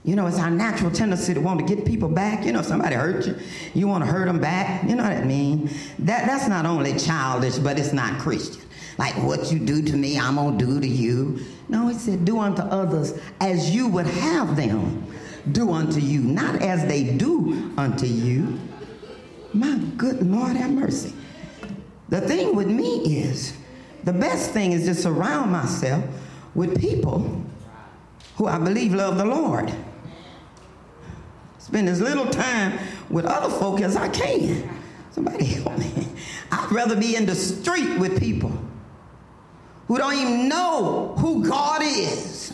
you 0.04 0.16
know, 0.16 0.26
it's 0.26 0.40
our 0.40 0.50
natural 0.50 0.90
tendency 0.90 1.34
to 1.34 1.40
want 1.40 1.60
to 1.60 1.76
get 1.76 1.86
people 1.86 2.10
back. 2.10 2.44
You 2.44 2.54
know, 2.54 2.64
somebody 2.64 2.96
hurt 2.96 3.28
you, 3.28 3.38
you 3.74 3.88
want 3.88 4.04
to 4.04 4.10
hurt 4.10 4.26
them 4.26 4.40
back. 4.40 4.84
You 4.84 4.96
know 4.96 5.04
what 5.04 5.12
I 5.12 5.24
mean? 5.24 5.70
That, 6.00 6.26
that's 6.26 6.48
not 6.48 6.66
only 6.66 6.98
childish, 6.98 7.60
but 7.60 7.78
it's 7.78 7.94
not 7.94 8.20
Christian. 8.20 8.64
Like, 8.98 9.14
what 9.24 9.52
you 9.52 9.60
do 9.60 9.82
to 9.82 9.96
me, 9.96 10.20
I'm 10.20 10.36
going 10.36 10.58
to 10.58 10.66
do 10.66 10.80
to 10.80 10.88
you. 10.88 11.40
No, 11.70 11.88
he 11.88 11.94
said, 11.94 12.26
do 12.26 12.40
unto 12.40 12.62
others 12.62 13.20
as 13.40 13.74
you 13.74 13.88
would 13.88 14.08
have 14.08 14.56
them 14.56 15.11
do 15.52 15.72
unto 15.72 16.00
you, 16.00 16.22
not 16.22 16.62
as 16.62 16.86
they 16.88 17.04
do 17.04 17.74
unto 17.78 18.06
you. 18.06 18.60
My 19.54 19.78
good 19.98 20.26
Lord, 20.26 20.56
have 20.56 20.72
mercy. 20.72 21.14
The 22.10 22.22
thing 22.22 22.56
with 22.56 22.68
me 22.68 23.20
is, 23.22 23.58
the 24.04 24.14
best 24.14 24.52
thing 24.52 24.72
is 24.72 24.86
to 24.86 24.96
surround 24.96 25.52
myself 25.52 26.04
with 26.56 26.80
people 26.80 27.44
who 28.36 28.48
I 28.48 28.58
believe 28.58 28.94
love 28.94 29.18
the 29.18 29.26
Lord. 29.26 29.74
Spend 31.60 31.88
as 31.88 32.02
little 32.02 32.26
time 32.26 32.80
with 33.10 33.26
other 33.26 33.50
folk 33.50 33.82
as 33.82 33.96
I 33.96 34.10
can. 34.10 34.70
Somebody 35.12 35.46
help 35.46 35.78
me. 35.78 36.08
I'd 36.52 36.72
rather 36.72 36.96
be 36.96 37.16
in 37.16 37.26
the 37.26 37.36
street 37.36 37.98
with 38.00 38.20
people 38.20 38.52
who 39.88 39.98
don't 39.98 40.14
even 40.14 40.50
know 40.50 41.16
who 41.18 41.48
God 41.48 41.82
is 41.84 42.54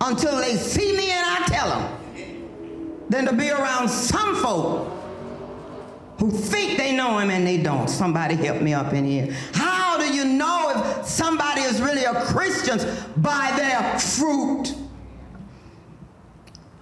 until 0.00 0.36
they 0.36 0.56
see 0.56 0.96
me 0.96 1.10
and 1.10 1.24
I 1.26 1.46
tell 1.46 1.68
them 1.70 2.05
than 3.08 3.26
to 3.26 3.32
be 3.32 3.50
around 3.50 3.88
some 3.88 4.36
folk 4.36 4.92
who 6.18 6.30
think 6.30 6.78
they 6.78 6.96
know 6.96 7.18
him 7.18 7.30
and 7.30 7.46
they 7.46 7.62
don't. 7.62 7.88
Somebody 7.88 8.34
help 8.34 8.62
me 8.62 8.72
up 8.72 8.92
in 8.92 9.04
here. 9.04 9.34
How 9.52 9.98
do 9.98 10.12
you 10.12 10.24
know 10.24 10.72
if 10.74 11.06
somebody 11.06 11.62
is 11.62 11.80
really 11.80 12.04
a 12.04 12.14
Christian 12.24 12.78
by 13.16 13.52
their 13.56 13.98
fruit. 13.98 14.74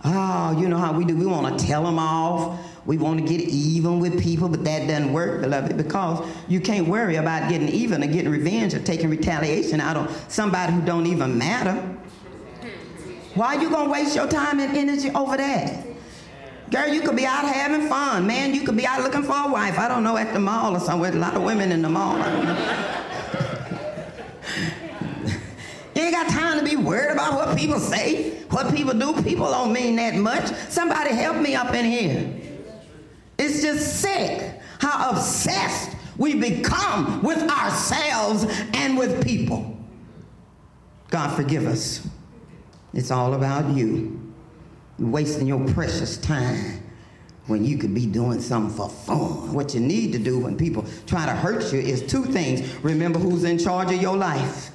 Oh, 0.06 0.58
you 0.60 0.68
know 0.68 0.76
how 0.76 0.92
we 0.92 1.04
do. 1.04 1.16
We 1.16 1.26
want 1.26 1.58
to 1.58 1.66
tell 1.66 1.82
them 1.82 1.98
off. 1.98 2.60
We 2.84 2.98
want 2.98 3.18
to 3.20 3.26
get 3.26 3.40
even 3.40 3.98
with 3.98 4.22
people, 4.22 4.50
but 4.50 4.62
that 4.64 4.86
doesn't 4.86 5.12
work, 5.12 5.40
beloved, 5.40 5.78
because 5.78 6.28
you 6.48 6.60
can't 6.60 6.86
worry 6.86 7.16
about 7.16 7.48
getting 7.48 7.68
even 7.70 8.04
or 8.04 8.06
getting 8.06 8.30
revenge 8.30 8.74
or 8.74 8.80
taking 8.80 9.08
retaliation 9.08 9.80
out 9.80 9.96
on 9.96 10.14
somebody 10.28 10.74
who 10.74 10.82
don't 10.82 11.06
even 11.06 11.38
matter. 11.38 11.72
Why 13.34 13.56
are 13.56 13.62
you 13.62 13.70
going 13.70 13.86
to 13.86 13.90
waste 13.90 14.14
your 14.14 14.28
time 14.28 14.60
and 14.60 14.76
energy 14.76 15.10
over 15.10 15.38
that? 15.38 15.83
Girl, 16.74 16.88
you 16.88 17.02
could 17.02 17.14
be 17.14 17.24
out 17.24 17.44
having 17.44 17.88
fun. 17.88 18.26
Man, 18.26 18.52
you 18.52 18.62
could 18.62 18.76
be 18.76 18.84
out 18.84 19.00
looking 19.00 19.22
for 19.22 19.36
a 19.36 19.46
wife. 19.46 19.78
I 19.78 19.86
don't 19.86 20.02
know, 20.02 20.16
at 20.16 20.32
the 20.32 20.40
mall 20.40 20.76
or 20.76 20.80
somewhere. 20.80 21.12
A 21.12 21.14
lot 21.14 21.36
of 21.36 21.44
women 21.44 21.70
in 21.70 21.82
the 21.82 21.88
mall. 21.88 22.16
you 25.94 26.02
ain't 26.02 26.12
got 26.12 26.28
time 26.28 26.58
to 26.58 26.64
be 26.64 26.74
worried 26.74 27.12
about 27.12 27.34
what 27.34 27.56
people 27.56 27.78
say, 27.78 28.40
what 28.50 28.74
people 28.74 28.92
do. 28.92 29.22
People 29.22 29.46
don't 29.52 29.72
mean 29.72 29.94
that 29.94 30.16
much. 30.16 30.52
Somebody 30.68 31.10
help 31.14 31.36
me 31.36 31.54
up 31.54 31.72
in 31.74 31.84
here. 31.84 32.28
It's 33.38 33.62
just 33.62 34.00
sick 34.00 34.60
how 34.80 35.10
obsessed 35.12 35.96
we 36.16 36.34
become 36.34 37.22
with 37.22 37.48
ourselves 37.48 38.46
and 38.72 38.98
with 38.98 39.24
people. 39.24 39.76
God 41.08 41.36
forgive 41.36 41.68
us. 41.68 42.04
It's 42.92 43.12
all 43.12 43.34
about 43.34 43.76
you. 43.76 44.23
Wasting 44.98 45.46
your 45.46 45.66
precious 45.68 46.16
time 46.16 46.80
when 47.46 47.64
you 47.64 47.76
could 47.76 47.94
be 47.94 48.06
doing 48.06 48.40
something 48.40 48.74
for 48.74 48.88
fun. 48.88 49.52
What 49.52 49.74
you 49.74 49.80
need 49.80 50.12
to 50.12 50.18
do 50.18 50.38
when 50.38 50.56
people 50.56 50.84
try 51.06 51.26
to 51.26 51.32
hurt 51.32 51.72
you 51.72 51.80
is 51.80 52.02
two 52.02 52.24
things. 52.24 52.62
Remember 52.82 53.18
who's 53.18 53.44
in 53.44 53.58
charge 53.58 53.92
of 53.92 54.00
your 54.00 54.16
life. 54.16 54.70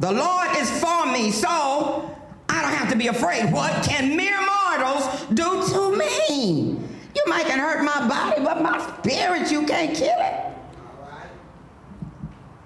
The 0.00 0.12
Lord 0.12 0.48
is 0.56 0.70
for 0.80 1.06
me, 1.06 1.30
so 1.30 2.16
I 2.48 2.62
don't 2.62 2.74
have 2.74 2.90
to 2.90 2.96
be 2.96 3.08
afraid. 3.08 3.52
What 3.52 3.84
can 3.84 4.16
mere 4.16 4.38
mortals 4.40 5.26
do 5.34 5.66
to 5.72 5.96
me? 5.96 6.78
You 7.14 7.22
might 7.26 7.46
can 7.46 7.58
hurt 7.58 7.84
my 7.84 8.08
body, 8.08 8.42
but 8.42 8.62
my 8.62 8.78
spirit, 8.98 9.50
you 9.50 9.66
can't 9.66 9.94
kill 9.94 10.18
it. 10.18 10.52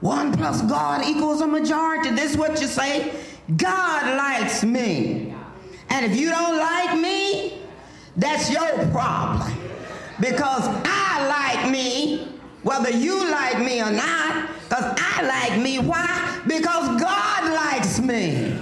One 0.01 0.33
plus 0.33 0.63
God 0.63 1.05
equals 1.05 1.41
a 1.41 1.47
majority. 1.47 2.11
This 2.11 2.33
is 2.33 2.37
what 2.37 2.61
you 2.61 2.69
say. 2.69 3.13
God 3.57 4.17
likes 4.17 4.63
me. 4.63 5.36
And 5.91 6.05
if 6.05 6.17
you 6.17 6.31
don't 6.31 6.59
like 6.59 6.99
me, 6.99 7.63
that's 8.17 8.51
your 8.51 8.87
problem. 8.89 9.53
Because 10.21 10.65
I 10.85 11.27
like 11.29 11.71
me, 11.71 12.29
whether 12.63 12.91
you 12.91 13.31
like 13.31 13.59
me 13.59 13.83
or 13.83 13.91
not, 13.91 14.49
because 14.69 14.95
I 14.99 15.23
like 15.23 15.61
me. 15.61 15.79
Why? 15.79 16.43
Because 16.47 17.01
God 17.01 17.53
likes 17.53 18.01
me. 18.01 18.59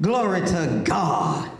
Glory 0.00 0.46
to 0.46 0.82
God. 0.84 1.50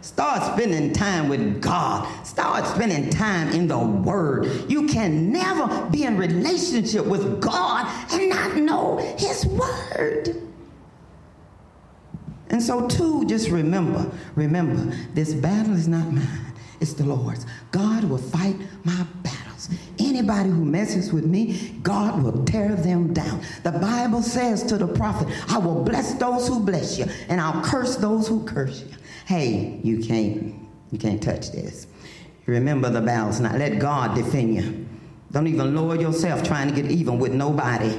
Start 0.00 0.42
spending 0.54 0.92
time 0.92 1.28
with 1.28 1.60
God. 1.60 2.08
Start 2.24 2.66
spending 2.66 3.10
time 3.10 3.50
in 3.50 3.68
the 3.68 3.78
Word. 3.78 4.70
You 4.70 4.86
can 4.86 5.30
never 5.32 5.86
be 5.90 6.04
in 6.04 6.16
relationship 6.16 7.04
with 7.04 7.40
God 7.40 7.86
and 8.12 8.28
not 8.30 8.56
know 8.56 8.96
His 9.18 9.44
Word. 9.46 10.40
And 12.50 12.62
so, 12.62 12.86
too, 12.88 13.26
just 13.26 13.50
remember, 13.50 14.10
remember, 14.34 14.96
this 15.14 15.34
battle 15.34 15.74
is 15.74 15.86
not 15.86 16.10
mine, 16.10 16.54
it's 16.80 16.94
the 16.94 17.04
Lord's. 17.04 17.46
God 17.70 18.04
will 18.04 18.18
fight 18.18 18.56
my 18.84 19.06
battles. 19.22 19.68
Anybody 19.98 20.48
who 20.48 20.64
messes 20.64 21.12
with 21.12 21.26
me, 21.26 21.78
God 21.82 22.22
will 22.22 22.44
tear 22.44 22.74
them 22.74 23.12
down. 23.12 23.42
The 23.64 23.72
Bible 23.72 24.22
says 24.22 24.62
to 24.64 24.78
the 24.78 24.86
prophet, 24.86 25.28
I 25.48 25.58
will 25.58 25.84
bless 25.84 26.14
those 26.14 26.48
who 26.48 26.60
bless 26.60 26.98
you, 26.98 27.06
and 27.28 27.40
I'll 27.40 27.62
curse 27.62 27.96
those 27.96 28.26
who 28.26 28.44
curse 28.44 28.80
you. 28.80 28.94
Hey, 29.26 29.80
you 29.82 29.98
can't, 29.98 30.54
you 30.90 30.98
can't 30.98 31.22
touch 31.22 31.50
this. 31.52 31.86
Remember 32.46 32.88
the 32.88 33.02
battles. 33.02 33.40
Now 33.40 33.54
let 33.54 33.78
God 33.78 34.14
defend 34.14 34.54
you. 34.54 34.86
Don't 35.30 35.46
even 35.46 35.74
lower 35.74 35.96
yourself 35.96 36.42
trying 36.42 36.74
to 36.74 36.74
get 36.74 36.90
even 36.90 37.18
with 37.18 37.32
nobody. 37.34 37.94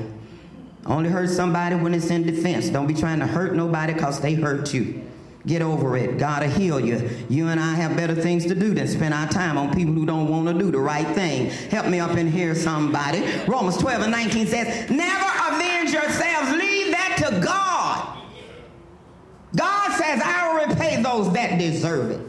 Only 0.89 1.09
hurt 1.11 1.29
somebody 1.29 1.75
when 1.75 1.93
it's 1.93 2.09
in 2.09 2.23
defense. 2.23 2.69
Don't 2.69 2.87
be 2.87 2.95
trying 2.95 3.19
to 3.19 3.27
hurt 3.27 3.55
nobody 3.55 3.93
because 3.93 4.19
they 4.19 4.33
hurt 4.33 4.73
you. 4.73 5.03
Get 5.45 5.61
over 5.61 5.95
it. 5.95 6.17
God 6.17 6.41
will 6.41 6.49
heal 6.49 6.79
you. 6.79 7.09
You 7.29 7.47
and 7.47 7.59
I 7.59 7.75
have 7.75 7.95
better 7.95 8.15
things 8.15 8.45
to 8.47 8.55
do 8.55 8.73
than 8.73 8.87
spend 8.87 9.13
our 9.13 9.27
time 9.27 9.57
on 9.57 9.73
people 9.73 9.93
who 9.93 10.05
don't 10.05 10.27
want 10.27 10.47
to 10.47 10.53
do 10.53 10.71
the 10.71 10.79
right 10.79 11.07
thing. 11.15 11.51
Help 11.69 11.85
me 11.87 11.99
up 11.99 12.17
in 12.17 12.29
here, 12.29 12.55
somebody. 12.55 13.23
Romans 13.47 13.77
12 13.77 14.01
and 14.01 14.11
19 14.11 14.47
says, 14.47 14.89
Never 14.89 15.53
avenge 15.53 15.93
yourselves. 15.93 16.51
Leave 16.57 16.91
that 16.91 17.15
to 17.19 17.39
God. 17.39 18.17
God 19.55 19.91
says, 19.95 20.21
I 20.23 20.53
will 20.53 20.67
repay 20.67 21.01
those 21.01 21.31
that 21.33 21.59
deserve 21.59 22.11
it. 22.11 22.27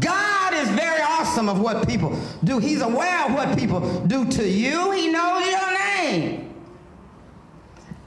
God 0.00 0.54
is 0.54 0.68
very 0.70 1.02
awesome 1.02 1.48
of 1.48 1.60
what 1.60 1.86
people 1.86 2.18
do. 2.42 2.58
He's 2.58 2.80
aware 2.80 3.26
of 3.26 3.34
what 3.34 3.58
people 3.58 4.06
do 4.06 4.24
to 4.30 4.48
you. 4.48 4.92
He 4.92 5.08
knows 5.08 5.46
your 5.46 5.78
name. 5.78 6.47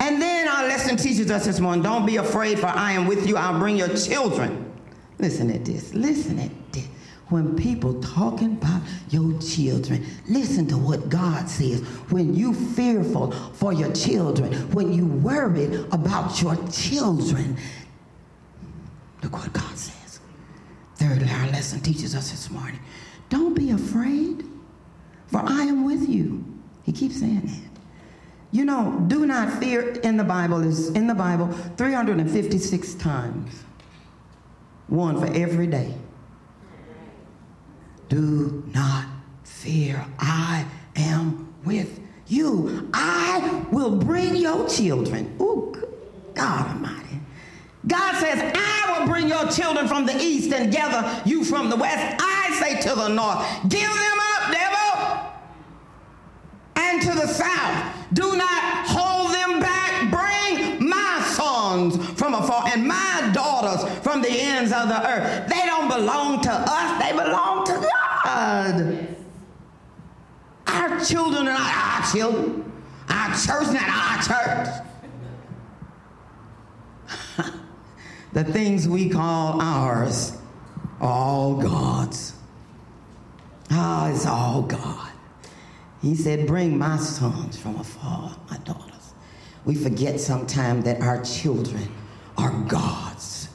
And 0.01 0.19
then 0.19 0.47
our 0.47 0.63
lesson 0.63 0.97
teaches 0.97 1.29
us 1.29 1.45
this 1.45 1.59
morning 1.59 1.83
don't 1.83 2.07
be 2.07 2.17
afraid, 2.17 2.59
for 2.59 2.65
I 2.65 2.93
am 2.93 3.05
with 3.05 3.27
you. 3.27 3.37
I'll 3.37 3.59
bring 3.59 3.77
your 3.77 3.95
children. 3.95 4.73
Listen 5.19 5.51
at 5.51 5.63
this. 5.63 5.93
Listen 5.93 6.39
at 6.39 6.49
this. 6.73 6.87
When 7.29 7.55
people 7.55 8.01
talking 8.01 8.53
about 8.53 8.81
your 9.09 9.39
children, 9.39 10.03
listen 10.27 10.67
to 10.69 10.77
what 10.77 11.07
God 11.07 11.47
says. 11.47 11.81
When 12.09 12.33
you 12.33 12.51
fearful 12.53 13.31
for 13.53 13.73
your 13.73 13.93
children, 13.93 14.51
when 14.71 14.91
you 14.91 15.05
worried 15.05 15.71
about 15.91 16.41
your 16.41 16.55
children, 16.69 17.55
look 19.21 19.33
what 19.33 19.53
God 19.53 19.77
says. 19.77 20.19
Thirdly, 20.95 21.29
our 21.29 21.47
lesson 21.49 21.79
teaches 21.79 22.15
us 22.15 22.31
this 22.31 22.49
morning. 22.49 22.79
Don't 23.29 23.53
be 23.53 23.69
afraid, 23.69 24.43
for 25.28 25.41
I 25.45 25.61
am 25.61 25.86
with 25.86 26.09
you. 26.09 26.43
He 26.84 26.91
keeps 26.91 27.19
saying 27.19 27.41
that. 27.41 27.70
You 28.52 28.66
know, 28.66 29.04
do 29.08 29.26
not 29.26 29.60
fear 29.60 29.91
in 30.02 30.18
the 30.18 30.24
Bible 30.24 30.62
is 30.62 30.89
in 30.89 31.08
the 31.08 31.16
Bible 31.16 31.47
356 31.78 32.93
times. 32.95 33.64
One 34.88 35.20
for 35.20 35.34
every 35.34 35.68
day. 35.68 35.93
Do 38.10 38.64
not 38.74 39.06
fear. 39.45 40.06
I 40.20 40.66
am 40.97 41.54
with 41.64 42.02
you. 42.28 42.89
I 42.93 43.66
will 43.72 43.95
bring 43.95 44.36
your 44.36 44.68
children. 44.68 45.34
Oh, 45.39 45.74
God 46.34 46.68
Almighty. 46.68 47.20
God 47.88 48.20
says, 48.20 48.54
I 48.54 48.99
will 48.99 49.08
bring 49.08 49.30
your 49.30 49.47
children 49.47 49.88
from 49.88 50.06
the 50.06 50.16
east 50.22 50.52
and 50.54 50.74
gather 50.74 51.22
you 51.28 51.45
from 51.45 51.70
the 51.70 51.78
west. 51.78 52.22
I 52.22 52.58
say 52.60 52.82
to 52.82 52.95
the 52.95 53.08
north, 53.08 53.47
give 53.70 53.89
them 53.89 54.20
up, 54.36 54.52
devil. 54.52 55.32
And 56.76 57.02
to 57.02 57.14
the 57.14 57.28
south, 57.28 58.01
do 58.14 58.36
not 58.36 58.88
hold 58.88 59.34
them 59.34 59.59
back. 59.59 60.12
Bring 60.12 60.89
my 60.89 61.22
sons 61.36 61.97
from 62.20 62.34
afar 62.34 62.68
and 62.68 62.88
my 62.88 63.32
daughters 63.34 63.84
from 63.99 64.22
the 64.22 64.30
ends 64.30 64.72
of 64.72 64.88
the 64.88 65.07
earth. 65.07 65.47
They 65.49 65.66
don't 65.66 65.88
belong 65.88 66.41
to 66.41 66.51
us, 66.51 67.01
they 67.03 67.12
belong 67.12 67.66
to 67.66 67.89
God. 68.24 69.07
Our 70.68 71.03
children 71.03 71.47
are 71.47 71.53
not 71.53 71.74
our 71.74 72.12
children. 72.12 72.72
Our 73.09 73.36
church 73.36 73.74
not 73.74 73.89
our 73.89 74.22
church. 74.24 74.68
the 78.34 78.43
things 78.45 78.88
we 78.88 79.09
call 79.09 79.62
ours 79.62 80.38
are 80.99 81.09
all 81.09 81.55
God's. 81.55 82.34
Ah, 83.70 84.07
oh, 84.07 84.14
it's 84.14 84.26
all 84.26 84.62
God. 84.64 85.11
He 86.02 86.16
said, 86.16 86.47
Bring 86.47 86.78
my 86.78 86.97
sons 86.97 87.58
from 87.58 87.80
afar, 87.80 88.36
my 88.49 88.58
daughters. 88.58 89.14
We 89.66 89.76
forget 89.76 90.20
sometimes 90.20 90.86
that 90.86 91.02
our 91.02 91.24
children 91.24 91.88
are 92.38 92.52
God's. 92.68 93.49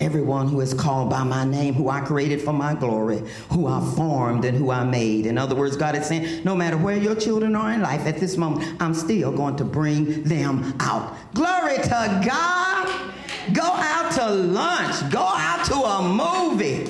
Everyone 0.00 0.46
who 0.46 0.60
is 0.60 0.74
called 0.74 1.10
by 1.10 1.24
my 1.24 1.44
name, 1.44 1.74
who 1.74 1.88
I 1.88 2.00
created 2.00 2.40
for 2.40 2.52
my 2.52 2.72
glory, 2.72 3.24
who 3.50 3.66
I 3.66 3.80
formed 3.96 4.44
and 4.44 4.56
who 4.56 4.70
I 4.70 4.84
made. 4.84 5.26
In 5.26 5.36
other 5.36 5.56
words, 5.56 5.76
God 5.76 5.96
is 5.96 6.06
saying, 6.06 6.44
no 6.44 6.54
matter 6.54 6.76
where 6.76 6.96
your 6.96 7.16
children 7.16 7.56
are 7.56 7.72
in 7.72 7.82
life 7.82 8.06
at 8.06 8.18
this 8.18 8.36
moment, 8.36 8.80
I'm 8.80 8.94
still 8.94 9.32
going 9.32 9.56
to 9.56 9.64
bring 9.64 10.22
them 10.22 10.72
out. 10.78 11.16
Glory 11.34 11.78
to 11.78 12.22
God. 12.24 13.12
Go 13.52 13.64
out 13.64 14.12
to 14.12 14.30
lunch. 14.30 15.10
Go 15.10 15.24
out 15.24 15.64
to 15.66 15.74
a 15.74 16.08
movie. 16.08 16.88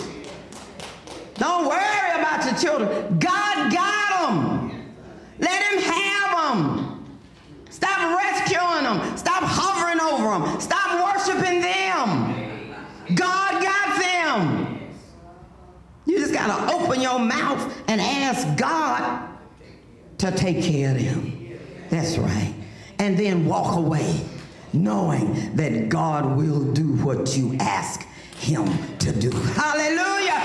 Don't 1.34 1.66
worry 1.66 2.20
about 2.20 2.44
your 2.44 2.58
children. 2.58 3.18
God 3.18 3.72
got 3.72 4.28
them. 4.28 4.68
Let 5.38 5.62
him 5.62 5.82
have 5.82 6.56
them. 6.56 7.18
Stop 7.78 8.18
rescuing 8.18 8.84
them. 8.84 9.16
Stop 9.16 9.42
hovering 9.44 10.00
over 10.00 10.28
them. 10.44 10.60
Stop 10.60 10.88
worshiping 11.06 11.60
them. 11.60 12.74
God 13.14 13.62
got 13.62 14.00
them. 14.00 14.80
You 16.04 16.18
just 16.18 16.32
got 16.32 16.48
to 16.48 16.74
open 16.74 17.00
your 17.00 17.20
mouth 17.20 17.62
and 17.86 18.00
ask 18.00 18.58
God 18.58 19.28
to 20.18 20.32
take 20.32 20.60
care 20.64 20.90
of 20.90 20.98
them. 21.00 21.58
That's 21.88 22.18
right. 22.18 22.54
and 22.98 23.16
then 23.16 23.46
walk 23.46 23.76
away 23.76 24.20
knowing 24.72 25.54
that 25.56 25.88
God 25.88 26.36
will 26.36 26.64
do 26.72 26.96
what 27.04 27.36
you 27.36 27.56
ask 27.60 28.02
him 28.36 28.66
to 28.98 29.12
do. 29.12 29.30
Hallelujah. 29.30 30.38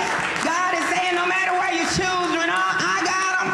God 0.43 0.73
is 0.75 0.85
saying 0.95 1.15
no 1.15 1.25
matter 1.25 1.51
where 1.53 1.73
your 1.73 1.89
children 1.91 2.49
are, 2.49 2.75
I 2.79 3.01
got 3.05 3.43
them. 3.43 3.51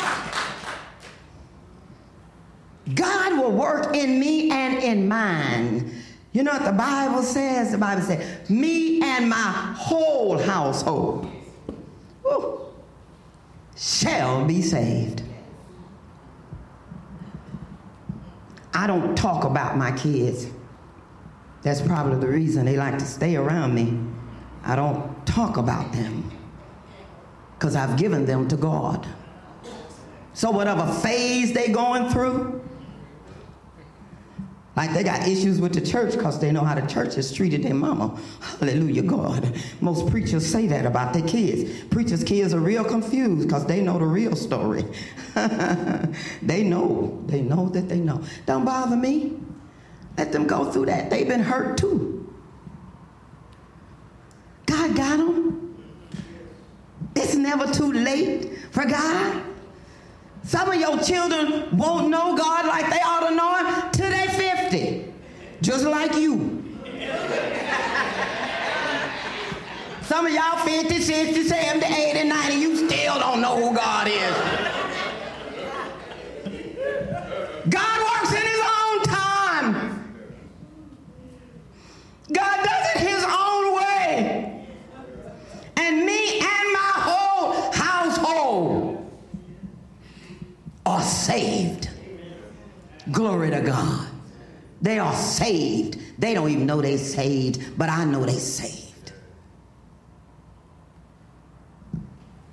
God 2.93 3.37
will 3.37 3.51
work 3.51 3.95
in 3.95 4.19
me 4.19 4.49
and 4.51 4.83
in 4.83 5.07
mine. 5.07 5.91
You 6.31 6.43
know 6.43 6.51
what 6.51 6.65
the 6.65 6.71
Bible 6.71 7.23
says? 7.23 7.71
The 7.71 7.77
Bible 7.77 8.01
says, 8.03 8.49
me 8.49 9.01
and 9.01 9.29
my 9.29 9.35
whole 9.75 10.37
household 10.37 11.29
shall 13.75 14.45
be 14.45 14.61
saved. 14.61 15.23
I 18.73 18.87
don't 18.87 19.15
talk 19.17 19.43
about 19.43 19.77
my 19.77 19.91
kids. 19.91 20.47
That's 21.63 21.81
probably 21.81 22.19
the 22.19 22.27
reason 22.27 22.65
they 22.65 22.77
like 22.77 22.97
to 22.99 23.05
stay 23.05 23.35
around 23.35 23.73
me. 23.73 23.99
I 24.63 24.75
don't 24.75 25.25
talk 25.25 25.57
about 25.57 25.91
them 25.91 26.29
because 27.57 27.75
I've 27.75 27.97
given 27.97 28.25
them 28.25 28.47
to 28.49 28.55
God. 28.55 29.07
So 30.33 30.51
whatever 30.51 30.89
phase 31.01 31.53
they're 31.53 31.73
going 31.73 32.09
through, 32.09 32.58
like 34.75 34.93
they 34.93 35.03
got 35.03 35.27
issues 35.27 35.59
with 35.59 35.73
the 35.73 35.81
church 35.81 36.13
because 36.13 36.39
they 36.39 36.51
know 36.51 36.63
how 36.63 36.75
the 36.75 36.87
church 36.87 37.15
has 37.15 37.33
treated 37.33 37.63
their 37.63 37.73
mama. 37.73 38.17
Hallelujah, 38.59 39.01
God. 39.01 39.61
Most 39.81 40.09
preachers 40.09 40.45
say 40.45 40.67
that 40.67 40.85
about 40.85 41.13
their 41.13 41.27
kids. 41.27 41.83
Preachers' 41.85 42.23
kids 42.23 42.53
are 42.53 42.59
real 42.59 42.83
confused 42.83 43.47
because 43.47 43.65
they 43.65 43.81
know 43.81 43.97
the 43.97 44.05
real 44.05 44.35
story. 44.35 44.85
they 45.35 46.63
know. 46.63 47.21
They 47.25 47.41
know 47.41 47.69
that 47.69 47.89
they 47.89 47.99
know. 47.99 48.23
Don't 48.45 48.63
bother 48.63 48.95
me. 48.95 49.37
Let 50.17 50.31
them 50.31 50.47
go 50.47 50.71
through 50.71 50.85
that. 50.85 51.09
They've 51.09 51.27
been 51.27 51.41
hurt 51.41 51.77
too. 51.77 52.31
God 54.65 54.95
got 54.95 55.17
them. 55.17 55.75
It's 57.15 57.35
never 57.35 57.71
too 57.73 57.91
late 57.91 58.57
for 58.71 58.85
God. 58.85 59.48
Some 60.43 60.69
of 60.69 60.75
your 60.79 60.97
children 60.99 61.77
won't 61.77 62.09
know 62.09 62.35
God 62.35 62.65
like 62.65 62.89
they 62.89 63.01
ought 63.01 63.29
to 63.29 63.35
know 63.35 63.55
Him 63.57 63.91
till 63.91 64.09
they're 64.09 64.29
50, 64.29 65.13
just 65.61 65.85
like 65.85 66.15
you. 66.15 66.59
Some 70.09 70.25
of 70.25 70.31
y'all 70.33 70.57
50, 70.65 70.99
60, 71.01 71.43
70, 71.43 71.85
80, 71.85 72.29
90, 72.29 72.55
you 72.55 72.89
still 72.89 73.19
don't 73.19 73.41
know 73.41 73.55
who 73.69 73.75
God 73.75 74.07
is. 74.07 74.35
God 77.69 77.99
works 78.01 78.33
in 78.33 78.41
His 78.41 78.59
own 78.59 79.03
time. 79.03 80.15
God 82.33 82.63
does 82.63 82.95
it 82.95 83.01
His 83.07 83.23
own 83.23 83.75
way. 83.75 84.65
And 85.77 86.05
me 86.05 86.39
and 86.39 86.73
my 86.73 86.93
whole 86.95 87.71
household 87.71 89.11
are 90.87 91.03
saved. 91.03 91.89
Glory 93.11 93.49
to 93.51 93.61
God. 93.61 94.07
They 94.81 94.99
are 94.99 95.13
saved. 95.13 95.99
They 96.17 96.33
don't 96.33 96.49
even 96.49 96.65
know 96.65 96.81
they 96.81 96.97
saved, 96.97 97.77
but 97.77 97.89
I 97.89 98.05
know 98.05 98.23
they 98.25 98.37
saved. 98.37 99.13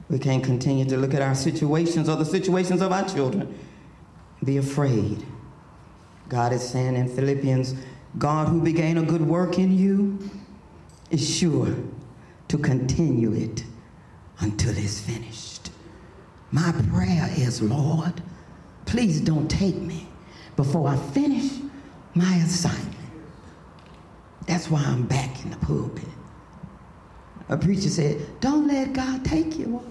We 0.08 0.18
can't 0.18 0.44
continue 0.44 0.84
to 0.86 0.96
look 0.96 1.14
at 1.14 1.22
our 1.22 1.34
situations 1.34 2.08
or 2.08 2.16
the 2.16 2.24
situations 2.24 2.80
of 2.80 2.92
our 2.92 3.08
children 3.08 3.58
be 4.44 4.56
afraid. 4.58 5.24
God 6.28 6.52
is 6.52 6.66
saying 6.66 6.96
in 6.96 7.08
Philippians, 7.08 7.74
God 8.18 8.48
who 8.48 8.60
began 8.60 8.98
a 8.98 9.02
good 9.02 9.22
work 9.22 9.58
in 9.58 9.76
you 9.76 10.18
is 11.10 11.28
sure 11.28 11.74
to 12.48 12.58
continue 12.58 13.32
it 13.32 13.64
until 14.40 14.76
it's 14.76 15.00
finished. 15.00 15.70
My 16.52 16.72
prayer 16.90 17.28
is, 17.36 17.60
Lord, 17.60 18.22
please 18.86 19.20
don't 19.20 19.48
take 19.48 19.76
me 19.76 20.05
before 20.56 20.88
I 20.88 20.96
finish 20.96 21.52
my 22.14 22.34
assignment. 22.36 22.96
That's 24.46 24.70
why 24.70 24.82
I'm 24.82 25.06
back 25.06 25.44
in 25.44 25.50
the 25.50 25.56
pulpit. 25.58 26.08
A 27.48 27.56
preacher 27.56 27.88
said, 27.88 28.40
Don't 28.40 28.66
let 28.66 28.92
God 28.92 29.24
take 29.24 29.58
you 29.58 29.84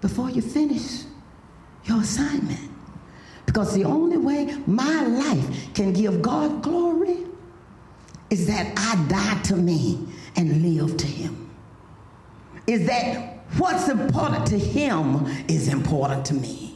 before 0.00 0.30
you 0.30 0.42
finish 0.42 1.04
your 1.84 2.00
assignment. 2.00 2.70
Because 3.46 3.74
the 3.74 3.84
only 3.84 4.16
way 4.16 4.56
my 4.66 5.02
life 5.06 5.74
can 5.74 5.92
give 5.92 6.22
God 6.22 6.62
glory 6.62 7.18
is 8.30 8.46
that 8.46 8.72
I 8.76 9.06
die 9.08 9.42
to 9.44 9.56
me 9.56 10.06
and 10.36 10.62
live 10.62 10.96
to 10.96 11.06
Him. 11.06 11.50
Is 12.66 12.86
that 12.86 13.38
what's 13.58 13.88
important 13.88 14.46
to 14.46 14.58
Him 14.58 15.26
is 15.48 15.68
important 15.68 16.24
to 16.26 16.34
me. 16.34 16.73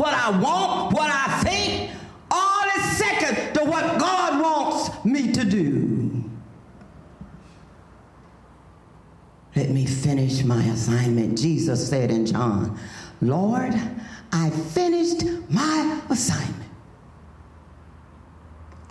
What 0.00 0.14
I 0.14 0.30
want, 0.30 0.94
what 0.94 1.10
I 1.12 1.42
think, 1.44 1.90
all 2.30 2.64
is 2.74 2.96
second 2.96 3.52
to 3.52 3.64
what 3.66 3.98
God 3.98 4.40
wants 4.40 5.04
me 5.04 5.30
to 5.30 5.44
do. 5.44 6.24
Let 9.54 9.68
me 9.68 9.84
finish 9.84 10.42
my 10.42 10.62
assignment. 10.62 11.36
Jesus 11.36 11.86
said 11.86 12.10
in 12.10 12.24
John, 12.24 12.80
Lord, 13.20 13.74
I 14.32 14.48
finished 14.48 15.22
my 15.50 16.00
assignment. 16.08 16.70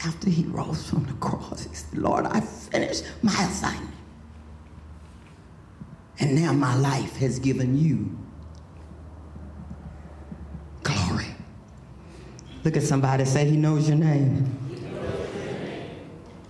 After 0.06 0.30
he 0.30 0.44
rose 0.44 0.88
from 0.88 1.06
the 1.06 1.14
cross, 1.14 1.64
he 1.64 1.74
said, 1.74 1.98
Lord, 1.98 2.28
I 2.28 2.40
finished 2.40 3.04
my 3.24 3.34
assignment. 3.34 3.96
And 6.20 6.36
now 6.36 6.54
my 6.54 6.76
life 6.76 7.16
has 7.16 7.40
given 7.40 7.76
you 7.76 8.16
glory. 10.84 11.26
Look 12.64 12.76
at 12.76 12.84
somebody, 12.84 13.26
say, 13.26 13.46
He 13.46 13.58
knows 13.58 13.88
your 13.88 13.98
name. 13.98 14.56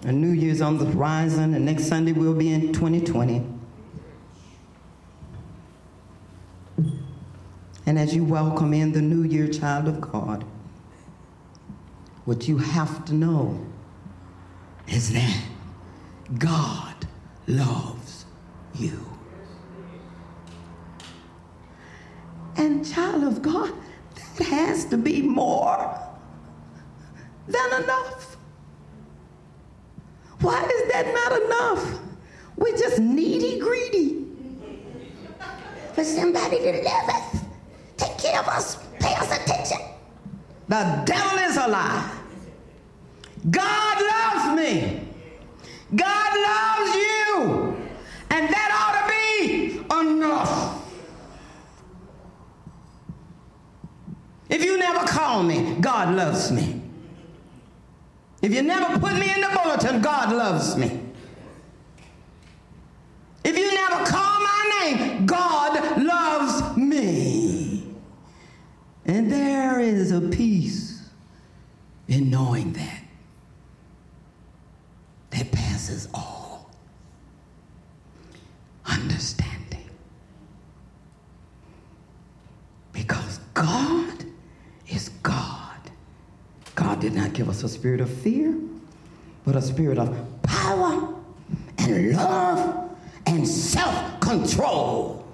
A 0.04 0.12
New 0.12 0.32
Year's 0.32 0.62
on 0.62 0.78
the 0.78 0.86
horizon, 0.86 1.54
and 1.54 1.66
next 1.66 1.86
Sunday 1.86 2.14
we'll 2.14 2.34
be 2.34 2.52
in 2.52 2.74
2020. 2.74 3.46
And 7.86 8.00
as 8.00 8.16
you 8.16 8.24
welcome 8.24 8.74
in 8.74 8.92
the 8.92 9.02
new 9.02 9.24
year, 9.24 9.48
child 9.48 9.88
of 9.88 10.00
God, 10.00 10.46
what 12.26 12.48
you 12.48 12.58
have 12.58 13.04
to 13.06 13.14
know 13.14 13.60
is 14.88 15.12
that 15.14 15.44
God 16.38 16.96
loves 17.48 18.26
you. 18.76 19.06
And, 22.56 22.88
child 22.88 23.24
of 23.24 23.42
God, 23.42 23.74
has 24.40 24.86
to 24.86 24.98
be 24.98 25.22
more 25.22 26.00
than 27.48 27.84
enough. 27.84 28.38
Why 30.42 30.64
is 30.64 30.92
that 30.92 31.14
not 31.14 31.42
enough? 31.42 32.00
We're 32.56 32.78
just 32.78 33.00
needy, 33.00 33.60
greedy 33.60 34.26
for 35.94 36.04
somebody 36.04 36.60
to 36.60 36.82
love 36.84 37.10
us 37.10 37.40
take 38.00 38.18
care 38.18 38.40
of 38.40 38.48
us, 38.48 38.78
pay 39.00 39.14
us 39.16 39.32
attention. 39.32 39.78
The 40.68 41.04
devil 41.06 41.38
is 41.40 41.58
a 41.58 41.68
lie. 41.68 42.18
God 43.50 43.98
loves 44.02 44.62
me. 44.62 45.02
God 45.96 46.32
loves 46.50 46.96
you. 46.96 47.76
And 48.30 48.48
that 48.54 48.70
ought 48.80 48.96
to 49.00 49.06
be 49.14 49.80
enough. 50.02 50.76
If 54.50 54.64
you 54.64 54.78
never 54.78 55.06
call 55.06 55.44
me, 55.44 55.76
God 55.80 56.16
loves 56.16 56.52
me. 56.52 56.82
If 58.42 58.54
you 58.54 58.64
never 58.64 58.98
put 59.00 59.14
me 59.14 59.34
in 59.34 59.42
the 59.42 59.50
bulletin, 59.50 60.02
God 60.02 60.36
loves 60.36 60.76
me. 60.76 61.00
If 63.44 63.58
you 63.58 63.74
never 63.74 64.06
call 64.06 64.40
my 64.42 64.82
name, 64.82 65.26
God 65.26 66.02
loves 66.02 66.78
me. 66.78 67.96
And 69.06 69.32
there 69.32 69.80
is 69.80 70.12
a 70.12 70.22
peace 70.22 71.10
in 72.08 72.30
knowing 72.30 72.74
that 72.74 73.04
that 75.32 75.52
passes 75.52 76.08
all 76.14 76.70
understanding. 78.86 79.90
Because 82.94 83.40
God 83.54 84.26
is 84.88 85.10
God. 85.24 85.92
God 86.76 87.00
did 87.00 87.14
not 87.14 87.34
give 87.34 87.49
us 87.64 87.72
a 87.72 87.76
spirit 87.76 88.00
of 88.02 88.10
fear, 88.10 88.58
but 89.46 89.56
a 89.56 89.62
spirit 89.62 89.98
of 89.98 90.16
power 90.44 91.14
and 91.78 92.16
love 92.16 92.90
and 93.26 93.48
self 93.48 94.20
control. 94.20 95.26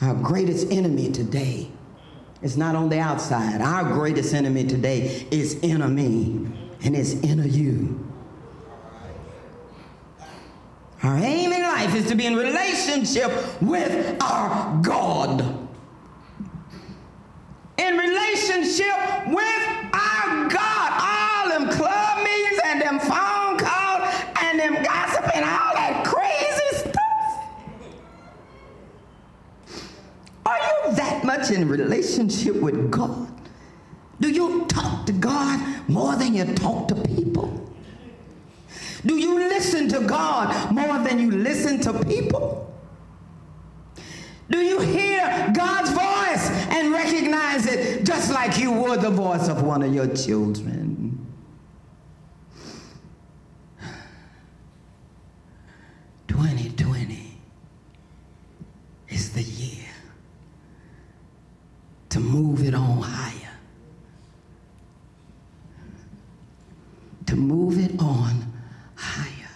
Our 0.00 0.14
greatest 0.14 0.70
enemy 0.70 1.10
today 1.12 1.70
is 2.42 2.56
not 2.56 2.74
on 2.74 2.88
the 2.88 2.98
outside. 2.98 3.60
Our 3.60 3.84
greatest 3.92 4.34
enemy 4.34 4.66
today 4.66 5.26
is 5.30 5.58
enemy, 5.62 6.46
and 6.82 6.96
it's 6.96 7.14
inner 7.22 7.46
you. 7.46 8.08
Our 11.02 11.16
aim 11.18 11.52
in 11.52 11.62
life 11.62 11.94
is 11.94 12.06
to 12.08 12.14
be 12.14 12.26
in 12.26 12.36
relationship 12.36 13.32
with 13.60 14.22
our 14.22 14.80
God. 14.82 15.68
In 17.78 17.96
relationship 17.96 19.26
with 19.28 19.68
our 19.92 20.48
God. 20.48 20.61
And 25.42 25.50
all 25.50 25.74
that 25.74 26.04
crazy 26.04 26.90
stuff. 26.90 27.38
Are 30.46 30.58
you 30.58 30.94
that 30.96 31.24
much 31.24 31.50
in 31.50 31.68
relationship 31.68 32.56
with 32.56 32.90
God? 32.90 33.28
Do 34.20 34.30
you 34.30 34.64
talk 34.66 35.06
to 35.06 35.12
God 35.12 35.88
more 35.88 36.14
than 36.16 36.34
you 36.34 36.44
talk 36.54 36.88
to 36.88 36.94
people? 36.94 37.58
Do 39.04 39.16
you 39.16 39.36
listen 39.36 39.88
to 39.88 40.00
God 40.00 40.72
more 40.72 40.98
than 40.98 41.18
you 41.18 41.30
listen 41.30 41.80
to 41.80 42.04
people? 42.04 42.72
Do 44.48 44.58
you 44.58 44.80
hear 44.80 45.50
God's 45.56 45.90
voice 45.90 46.50
and 46.70 46.92
recognize 46.92 47.66
it 47.66 48.04
just 48.04 48.32
like 48.32 48.58
you 48.58 48.70
would 48.70 49.00
the 49.00 49.10
voice 49.10 49.48
of 49.48 49.62
one 49.62 49.82
of 49.82 49.92
your 49.92 50.06
children? 50.14 51.01
Twenty 56.32 56.70
twenty 56.70 57.36
is 59.10 59.32
the 59.34 59.42
year 59.42 59.84
to 62.08 62.20
move 62.20 62.66
it 62.66 62.74
on 62.74 63.02
higher. 63.02 63.52
To 67.26 67.36
move 67.36 67.78
it 67.78 68.00
on 68.00 68.50
higher. 68.96 69.50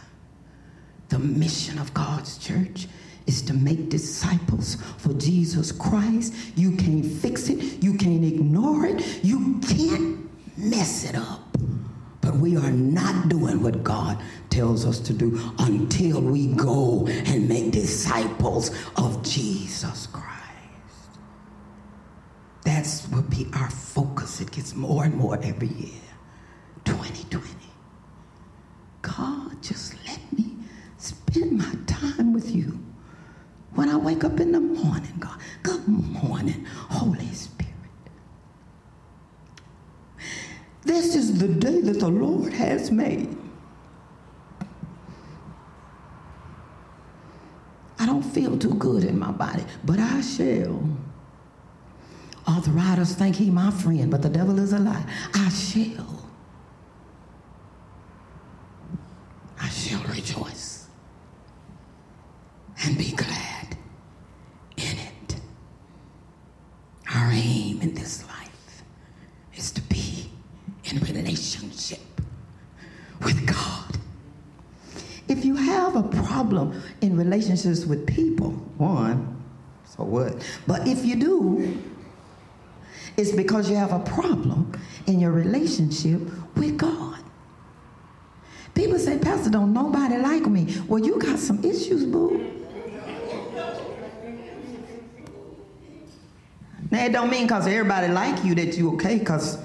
The 1.08 1.18
mission 1.18 1.78
of 1.78 1.94
God's 1.94 2.36
church 2.36 2.88
is 3.26 3.40
to 3.42 3.54
make 3.54 3.88
disciples 3.88 4.76
for 4.98 5.14
Jesus 5.14 5.72
Christ. 5.72 6.34
You 6.56 6.76
can't 6.76 7.06
fix 7.06 7.48
it, 7.48 7.82
you 7.82 7.94
can't 7.94 8.22
ignore 8.22 8.84
it, 8.84 9.24
you 9.24 9.58
can't 9.60 10.28
mess 10.58 11.08
it 11.08 11.16
up. 11.16 11.40
But 12.20 12.36
we 12.36 12.56
are 12.56 12.70
not 12.70 13.30
doing 13.30 13.62
what 13.62 13.82
God 13.82 14.20
tells 14.56 14.86
us 14.86 14.98
to 15.00 15.12
do 15.12 15.38
until 15.58 16.18
we 16.18 16.46
go 16.46 17.06
and 17.26 17.46
make 17.46 17.72
disciples 17.72 18.70
of 18.96 19.22
Jesus 19.22 20.06
Christ. 20.06 21.10
That's 22.64 23.06
will 23.10 23.20
be 23.20 23.46
our 23.52 23.68
focus. 23.68 24.40
It 24.40 24.50
gets 24.50 24.74
more 24.74 25.04
and 25.04 25.14
more 25.14 25.38
every 25.42 25.68
year. 25.68 26.00
2020. 26.86 27.46
God, 29.02 29.62
just 29.62 29.94
let 30.06 30.20
me 30.32 30.56
spend 30.96 31.58
my 31.58 31.74
time 31.86 32.32
with 32.32 32.56
you. 32.56 32.82
When 33.74 33.90
I 33.90 33.96
wake 33.96 34.24
up 34.24 34.40
in 34.40 34.52
the 34.52 34.60
morning, 34.60 35.16
God, 35.18 35.38
good 35.62 35.86
morning, 35.86 36.64
Holy 36.88 37.30
Spirit. 37.34 37.74
This 40.82 41.14
is 41.14 41.38
the 41.40 41.48
day 41.48 41.82
that 41.82 42.00
the 42.00 42.08
Lord 42.08 42.54
has 42.54 42.90
made. 42.90 43.36
I 47.98 48.06
don't 48.06 48.22
feel 48.22 48.56
too 48.58 48.74
good 48.74 49.04
in 49.04 49.18
my 49.18 49.32
body, 49.32 49.64
but 49.84 49.98
I 49.98 50.20
shall. 50.20 50.80
Writers 53.06 53.18
think 53.18 53.36
he 53.36 53.50
my 53.50 53.70
friend, 53.70 54.10
but 54.10 54.20
the 54.20 54.28
devil 54.28 54.58
is 54.58 54.72
a 54.72 54.80
lie. 54.80 55.04
I 55.32 55.48
shall. 55.48 56.28
I 59.60 59.68
shall 59.68 60.02
rejoice 60.04 60.88
and 62.84 62.98
be 62.98 63.12
glad 63.12 63.76
in 64.76 64.98
it. 64.98 65.36
Our 67.14 67.30
aim 67.30 67.80
in 67.80 67.94
this 67.94 68.26
life 68.26 68.82
is 69.54 69.70
to 69.72 69.80
be 69.82 70.28
in 70.84 70.98
relationship 70.98 72.00
with 73.22 73.46
God. 73.46 73.98
If 75.28 75.44
you 75.44 75.54
have 75.54 75.94
a 75.94 76.02
problem 76.02 76.82
in 77.02 77.16
relationships 77.16 77.84
with 77.86 78.04
people, 78.04 78.50
one, 78.78 79.44
so 79.84 80.02
what? 80.02 80.44
But 80.66 80.88
if 80.88 81.04
you 81.04 81.16
do, 81.16 81.95
it's 83.16 83.32
because 83.32 83.70
you 83.70 83.76
have 83.76 83.92
a 83.92 84.00
problem 84.00 84.72
in 85.06 85.20
your 85.20 85.32
relationship 85.32 86.20
with 86.54 86.76
God. 86.76 87.18
People 88.74 88.98
say, 88.98 89.18
Pastor, 89.18 89.50
don't 89.50 89.72
nobody 89.72 90.18
like 90.18 90.46
me. 90.46 90.76
Well, 90.86 91.02
you 91.02 91.18
got 91.18 91.38
some 91.38 91.64
issues, 91.64 92.04
boo. 92.04 92.52
Now, 96.90 97.04
it 97.04 97.12
don't 97.12 97.30
mean 97.30 97.46
because 97.46 97.66
everybody 97.66 98.12
like 98.12 98.44
you 98.44 98.54
that 98.54 98.76
you 98.76 98.92
okay, 98.94 99.18
because 99.18 99.58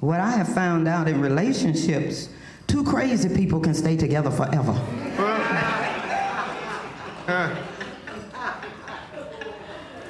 what 0.00 0.20
I 0.20 0.32
have 0.32 0.52
found 0.52 0.88
out 0.88 1.08
in 1.08 1.20
relationships, 1.20 2.28
two 2.66 2.84
crazy 2.84 3.34
people 3.34 3.60
can 3.60 3.72
stay 3.72 3.96
together 3.96 4.30
forever. 4.30 4.72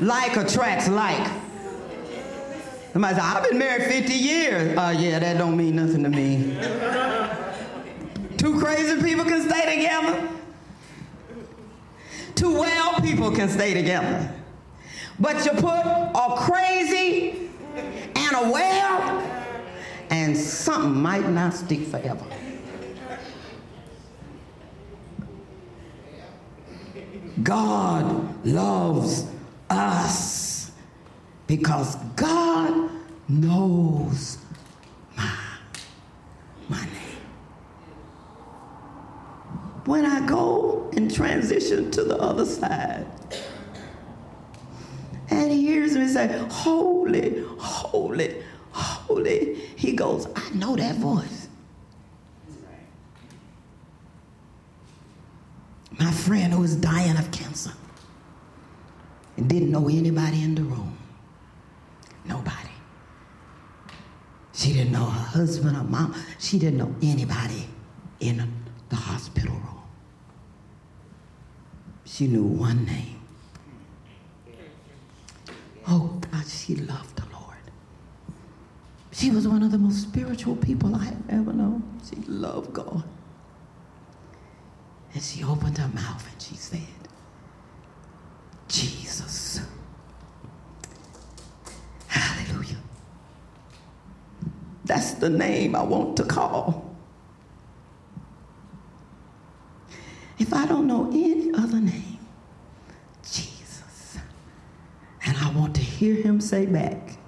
like 0.01 0.37
attracts 0.37 0.89
like. 0.89 1.48
Somebody 2.93 3.15
said, 3.17 3.25
I've 3.25 3.49
been 3.49 3.59
married 3.59 3.85
50 3.85 4.15
years. 4.15 4.79
Oh, 4.79 4.81
uh, 4.81 4.91
yeah, 4.91 5.19
that 5.19 5.37
don't 5.39 5.57
mean 5.57 5.77
nothing 5.77 6.03
to 6.05 6.09
me. 6.09 6.59
Two 8.39 8.59
crazy 8.59 9.03
people 9.03 9.25
can 9.25 9.49
stay 9.49 9.77
together. 9.77 10.29
Two 12.35 12.59
well 12.59 13.01
people 13.01 13.31
can 13.31 13.49
stay 13.49 13.75
together. 13.75 14.33
But 15.21 15.45
you 15.45 15.51
put 15.53 15.69
a 15.69 16.35
crazy 16.39 17.51
and 17.75 18.37
a 18.37 18.51
well, 18.51 19.21
and 20.11 20.37
something 20.37 20.95
might 20.95 21.29
not 21.29 21.53
stick 21.53 21.87
forever. 21.87 22.25
God 27.43 28.47
loves 28.47 29.27
us 29.69 30.48
because 31.49 31.97
God 32.15 32.91
knows 33.29 34.39
my, 35.17 35.35
my 36.69 36.85
name. 36.85 36.93
When 39.87 40.05
I 40.05 40.25
go 40.27 40.91
and 40.95 41.13
transition 41.13 41.91
to 41.93 42.05
the 42.05 42.19
other 42.19 42.45
side, 42.45 43.07
and 45.31 45.51
he 45.51 45.67
hears 45.67 45.97
me 45.97 46.07
say, 46.07 46.29
Holy, 46.51 47.43
holy, 47.59 48.43
holy, 48.71 49.55
he 49.77 49.93
goes, 49.93 50.29
I 50.37 50.51
know 50.51 50.77
that 50.77 50.97
voice. 50.97 51.49
My 55.99 56.13
friend 56.13 56.53
who 56.53 56.61
was 56.61 56.77
dying 56.77 57.17
of 57.17 57.31
cancer 57.31 57.73
and 59.39 59.49
didn't 59.49 59.71
know 59.71 59.89
anybody 59.89 60.43
in 60.43 60.55
the 60.55 60.63
room. 60.63 60.98
Nobody. 62.29 62.69
She 64.53 64.73
didn't 64.73 64.93
know 64.93 65.05
her 65.05 65.25
husband 65.39 65.77
or 65.77 65.85
mom. 65.85 66.15
She 66.39 66.59
didn't 66.59 66.79
know 66.79 66.95
anybody 67.03 67.67
in 68.21 68.53
the 68.89 68.97
hospital 68.97 69.55
room. 69.55 69.83
She 72.05 72.27
knew 72.27 72.43
one 72.43 72.85
name. 72.85 73.21
Oh 75.87 76.21
God, 76.31 76.47
she 76.47 76.75
loved 76.77 77.17
the 77.17 77.25
Lord. 77.33 77.57
She 79.13 79.31
was 79.31 79.49
one 79.49 79.63
of 79.63 79.71
the 79.71 79.79
most 79.79 80.03
spiritual 80.03 80.57
people 80.57 80.95
I 80.95 81.05
have 81.05 81.23
ever 81.31 81.53
known. 81.53 81.83
She 82.09 82.17
loved 82.29 82.73
God. 82.73 83.05
And 85.15 85.23
she 85.23 85.43
opened 85.45 85.79
her 85.79 85.89
mouth 85.89 86.27
and 86.31 86.43
she 86.43 86.55
said, 86.57 86.81
Jesus. 88.69 89.61
Hallelujah. 92.07 92.77
That's 94.85 95.08
the 95.21 95.31
name 95.31 95.75
I 95.75 95.83
want 95.83 96.17
to 96.19 96.25
call. 96.25 96.85
If 100.39 100.55
I 100.55 100.67
don't 100.67 100.87
know 100.87 101.09
any 101.09 101.53
other 101.53 101.81
name, 101.81 102.19
Jesus. 103.23 104.19
And 105.25 105.37
I 105.37 105.51
want 105.51 105.75
to 105.77 105.81
hear 105.81 106.15
him 106.15 106.41
say 106.41 106.67
back, 106.67 107.19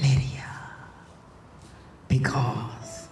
Lydia, 0.00 0.50
because 2.08 3.08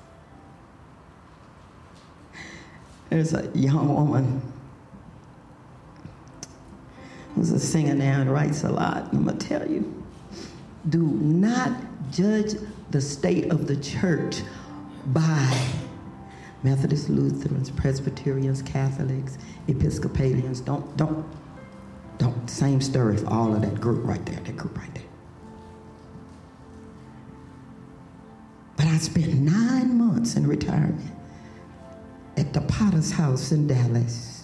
there's 3.09 3.33
a 3.33 3.51
young 3.55 3.95
woman 3.95 4.43
who's 7.35 7.51
a 7.51 7.59
singer 7.61 7.95
now 7.95 8.21
and 8.21 8.31
writes 8.31 8.63
a 8.65 8.71
lot. 8.71 9.09
I'm 9.13 9.25
going 9.25 9.39
to 9.39 9.47
tell 9.47 9.71
you. 9.71 10.05
do 10.89 11.03
not 11.03 11.73
judge 12.13 12.55
the 12.91 13.01
state 13.01 13.51
of 13.51 13.67
the 13.67 13.77
church 13.77 14.43
by 15.07 15.69
Methodists, 16.63 17.09
Lutherans, 17.09 17.71
Presbyterians, 17.71 18.63
Catholics, 18.63 19.39
Episcopalians. 19.67 20.61
Don't, 20.61 20.97
don't, 20.97 21.27
don't. 22.19 22.49
Same 22.49 22.81
story 22.81 23.17
for 23.17 23.29
all 23.29 23.55
of 23.55 23.63
that 23.63 23.81
group 23.81 24.05
right 24.07 24.25
there, 24.27 24.39
that 24.41 24.57
group 24.57 24.79
right 24.79 24.95
there. 24.95 25.03
But 28.77 28.87
I 28.87 28.99
spent 28.99 29.35
nine 29.35 29.99
months 29.99 30.37
in 30.37 30.47
retirement 30.47 31.11
at 32.37 32.53
the 32.53 32.61
Potter's 32.63 33.11
House 33.11 33.53
in 33.53 33.67
Dallas. 33.67 34.42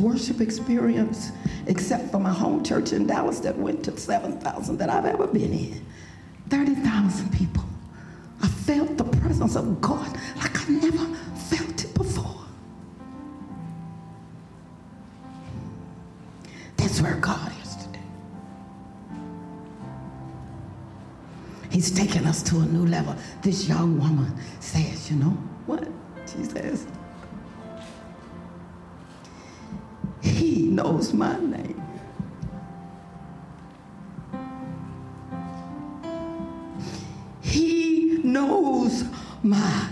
Worship 0.00 0.40
experience, 0.40 1.30
except 1.66 2.10
for 2.10 2.18
my 2.18 2.32
home 2.32 2.64
church 2.64 2.92
in 2.92 3.06
Dallas 3.06 3.40
that 3.40 3.56
went 3.56 3.84
to 3.84 3.96
7,000 3.96 4.78
that 4.78 4.88
I've 4.88 5.04
ever 5.06 5.26
been 5.26 5.52
in. 5.52 5.86
30,000 6.48 7.32
people. 7.32 7.64
I 8.42 8.48
felt 8.48 8.96
the 8.96 9.04
presence 9.04 9.56
of 9.56 9.80
God 9.80 10.18
like 10.36 10.68
I 10.68 10.72
never 10.72 11.04
felt 11.36 11.84
it 11.84 11.94
before. 11.94 12.44
That's 16.76 17.00
where 17.02 17.16
God 17.16 17.52
is 17.62 17.76
today. 17.76 18.00
He's 21.70 21.90
taking 21.90 22.26
us 22.26 22.42
to 22.44 22.56
a 22.60 22.64
new 22.64 22.86
level. 22.86 23.14
This 23.42 23.68
young 23.68 23.98
woman 23.98 24.34
says, 24.60 25.10
you 25.10 25.16
know 25.16 25.36
what? 25.66 25.86
She 26.26 26.44
says, 26.44 26.86
knows 30.82 31.12
my 31.12 31.38
name. 31.40 31.82
He 37.42 38.20
knows 38.24 39.04
my 39.42 39.88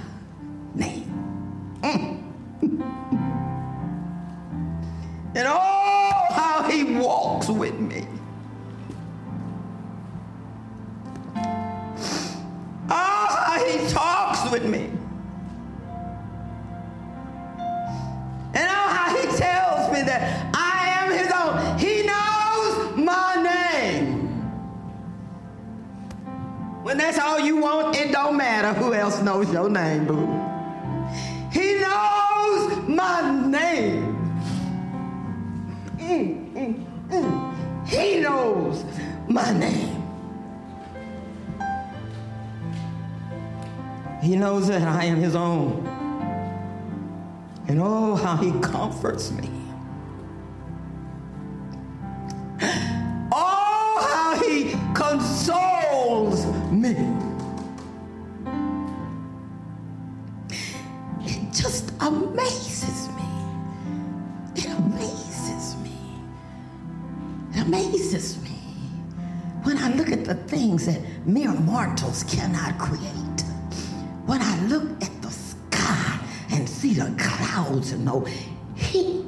look 74.79 75.03
at 75.03 75.23
the 75.23 75.31
sky 75.31 76.19
and 76.51 76.69
see 76.69 76.95
the 76.95 77.15
clouds 77.19 77.93
and 77.93 78.05
know 78.05 78.21
he 78.75 79.25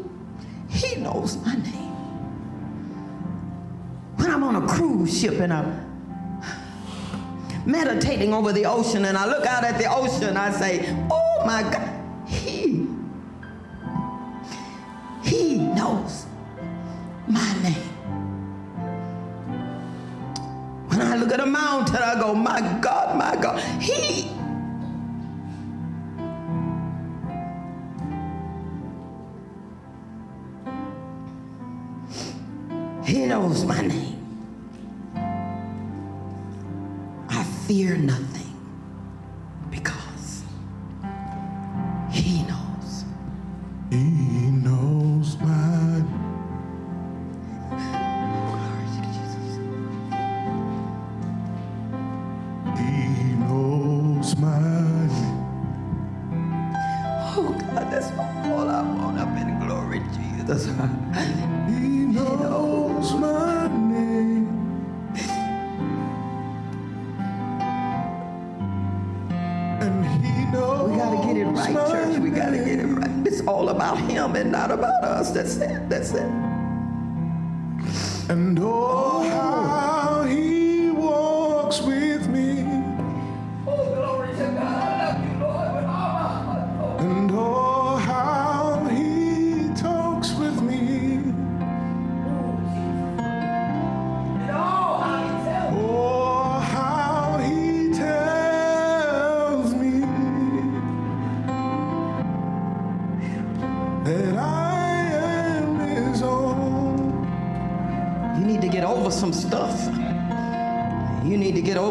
he 0.68 0.96
knows 0.96 1.36
my 1.44 1.54
name. 1.54 1.90
When 4.16 4.30
I'm 4.30 4.44
on 4.44 4.56
a 4.62 4.66
cruise 4.68 5.20
ship 5.20 5.40
and 5.40 5.52
I'm 5.52 5.90
meditating 7.66 8.32
over 8.32 8.52
the 8.52 8.66
ocean 8.66 9.04
and 9.04 9.16
I 9.16 9.26
look 9.26 9.44
out 9.46 9.64
at 9.64 9.78
the 9.78 9.92
ocean, 9.92 10.36
I 10.36 10.50
say, 10.52 10.96
oh 11.10 11.42
my 11.44 11.62
God, 11.62 12.28
he, 12.28 12.86
he 15.22 15.58
knows 15.58 16.26
my 17.26 17.62
name. 17.62 17.74
When 20.88 21.02
I 21.02 21.16
look 21.16 21.32
at 21.32 21.40
a 21.40 21.46
mountain, 21.46 21.96
I 21.96 22.14
go, 22.14 22.34
my 22.34 22.60
God, 22.80 23.18
my 23.18 23.36
God, 23.40 23.60
he 23.82 24.29
He 33.70 33.99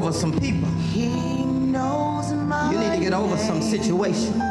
over 0.09 0.17
some 0.17 0.31
people. 0.39 0.67
He 0.91 1.07
knows 1.45 2.33
my 2.33 2.71
You 2.71 2.79
need 2.79 2.95
to 2.97 2.99
get 2.99 3.13
over 3.13 3.37
some 3.37 3.61
situations. 3.61 4.41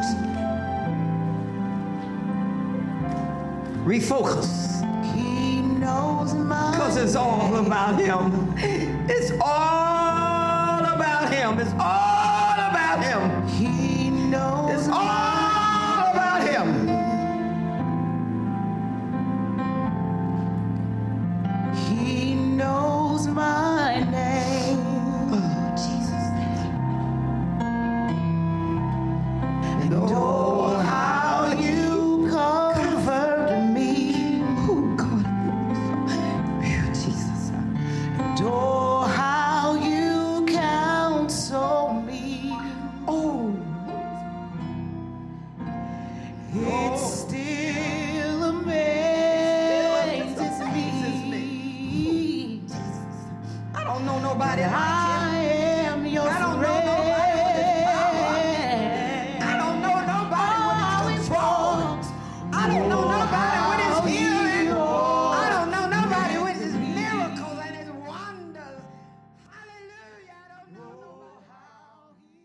Refocus. 3.85 4.47
He 5.15 5.61
knows 5.61 6.35
my 6.35 6.71
Because 6.71 6.97
it's 6.97 7.17
all 7.17 7.57
about 7.57 7.99
him. 7.99 8.38